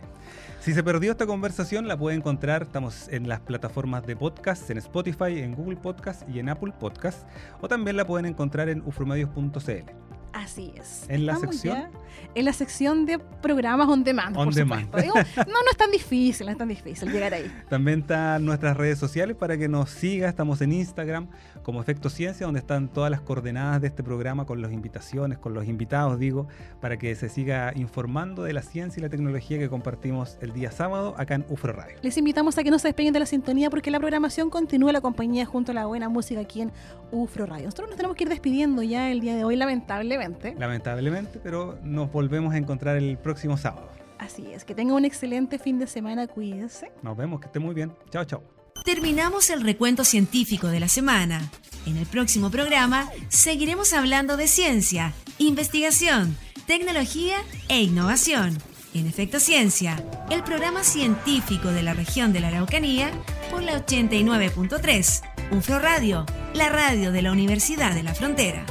Si 0.61 0.73
se 0.73 0.83
perdió 0.83 1.11
esta 1.11 1.25
conversación, 1.25 1.87
la 1.87 1.97
puede 1.97 2.17
encontrar. 2.17 2.63
Estamos 2.63 3.07
en 3.09 3.29
las 3.29 3.39
plataformas 3.39 4.05
de 4.05 4.15
podcast, 4.15 4.69
en 4.69 4.77
Spotify, 4.79 5.39
en 5.39 5.55
Google 5.55 5.77
Podcast 5.77 6.27
y 6.29 6.39
en 6.39 6.49
Apple 6.49 6.73
Podcast. 6.77 7.25
O 7.61 7.67
también 7.67 7.95
la 7.95 8.05
pueden 8.05 8.25
encontrar 8.25 8.67
en 8.67 8.81
ufromedios.cl. 8.85 10.06
Así 10.37 10.71
es. 10.75 11.05
¿En 11.09 11.25
la 11.25 11.33
Estamos 11.33 11.55
sección? 11.55 11.77
ya 11.77 11.89
En 12.35 12.45
la 12.45 12.53
sección 12.53 13.05
de 13.05 13.17
programas 13.17 13.87
on 13.87 14.03
demand, 14.03 14.37
On 14.37 14.45
por 14.45 14.53
demand. 14.53 14.95
Digo, 15.01 15.15
no, 15.15 15.45
no 15.45 15.71
es 15.71 15.77
tan 15.77 15.89
difícil, 15.89 16.45
no 16.45 16.51
es 16.51 16.57
tan 16.57 16.67
difícil 16.67 17.11
llegar 17.11 17.33
ahí. 17.33 17.51
También 17.69 18.01
están 18.01 18.45
nuestras 18.45 18.77
redes 18.77 18.99
sociales 18.99 19.35
para 19.35 19.57
que 19.57 19.67
nos 19.67 19.89
siga. 19.89 20.29
Estamos 20.29 20.61
en 20.61 20.73
Instagram 20.73 21.27
como 21.63 21.81
Efecto 21.81 22.09
Ciencia, 22.09 22.45
donde 22.45 22.59
están 22.59 22.87
todas 22.87 23.09
las 23.09 23.21
coordenadas 23.21 23.81
de 23.81 23.87
este 23.87 24.03
programa 24.03 24.45
con 24.45 24.61
las 24.61 24.71
invitaciones, 24.71 25.39
con 25.39 25.53
los 25.53 25.67
invitados, 25.67 26.19
digo, 26.19 26.47
para 26.79 26.97
que 26.97 27.15
se 27.15 27.29
siga 27.29 27.73
informando 27.75 28.43
de 28.43 28.53
la 28.53 28.61
ciencia 28.61 28.99
y 28.99 29.03
la 29.03 29.09
tecnología 29.09 29.57
que 29.57 29.69
compartimos 29.69 30.37
el 30.41 30.53
día 30.53 30.71
sábado 30.71 31.15
acá 31.17 31.35
en 31.35 31.45
UFRO 31.49 31.73
Radio. 31.73 31.97
Les 32.03 32.15
invitamos 32.17 32.57
a 32.57 32.63
que 32.63 32.69
no 32.69 32.77
se 32.77 32.89
despeguen 32.89 33.11
de 33.11 33.19
la 33.19 33.25
sintonía 33.25 33.69
porque 33.69 33.89
la 33.89 33.99
programación 33.99 34.49
continúa 34.51 34.91
la 34.91 35.01
compañía 35.01 35.45
junto 35.45 35.71
a 35.71 35.75
la 35.75 35.87
buena 35.87 36.09
música 36.09 36.41
aquí 36.41 36.61
en 36.61 36.71
UFRO 37.11 37.47
Radio. 37.47 37.65
Nosotros 37.65 37.89
nos 37.89 37.97
tenemos 37.97 38.15
que 38.15 38.25
ir 38.25 38.29
despidiendo 38.29 38.83
ya 38.83 39.11
el 39.11 39.19
día 39.19 39.35
de 39.35 39.43
hoy, 39.43 39.55
lamentablemente. 40.29 40.59
Lamentablemente, 40.59 41.39
pero 41.43 41.77
nos 41.83 42.11
volvemos 42.11 42.53
a 42.53 42.57
encontrar 42.57 42.97
el 42.97 43.17
próximo 43.17 43.57
sábado. 43.57 43.89
Así 44.19 44.51
es, 44.51 44.65
que 44.65 44.73
tengan 44.73 44.95
un 44.95 45.05
excelente 45.05 45.59
fin 45.59 45.79
de 45.79 45.87
semana, 45.87 46.27
cuídense. 46.27 46.91
Nos 47.03 47.15
vemos, 47.15 47.39
que 47.39 47.47
esté 47.47 47.59
muy 47.59 47.73
bien. 47.73 47.93
Chao, 48.09 48.25
chao. 48.25 48.43
Terminamos 48.83 49.49
el 49.49 49.61
recuento 49.61 50.03
científico 50.03 50.67
de 50.67 50.79
la 50.79 50.87
semana. 50.87 51.49
En 51.85 51.97
el 51.97 52.05
próximo 52.05 52.49
programa 52.49 53.09
seguiremos 53.29 53.93
hablando 53.93 54.37
de 54.37 54.47
ciencia, 54.47 55.13
investigación, 55.37 56.37
tecnología 56.65 57.37
e 57.69 57.81
innovación. 57.81 58.57
En 58.93 59.05
Efecto 59.05 59.39
Ciencia, 59.39 60.03
el 60.31 60.43
programa 60.43 60.83
científico 60.83 61.69
de 61.69 61.83
la 61.83 61.93
región 61.93 62.33
de 62.33 62.39
la 62.39 62.47
Araucanía 62.47 63.11
por 63.51 63.61
la 63.61 63.85
89.3, 63.85 65.21
UFRO 65.51 65.79
Radio, 65.79 66.25
la 66.53 66.69
radio 66.69 67.11
de 67.11 67.21
la 67.21 67.31
Universidad 67.31 67.93
de 67.93 68.03
la 68.03 68.15
Frontera. 68.15 68.65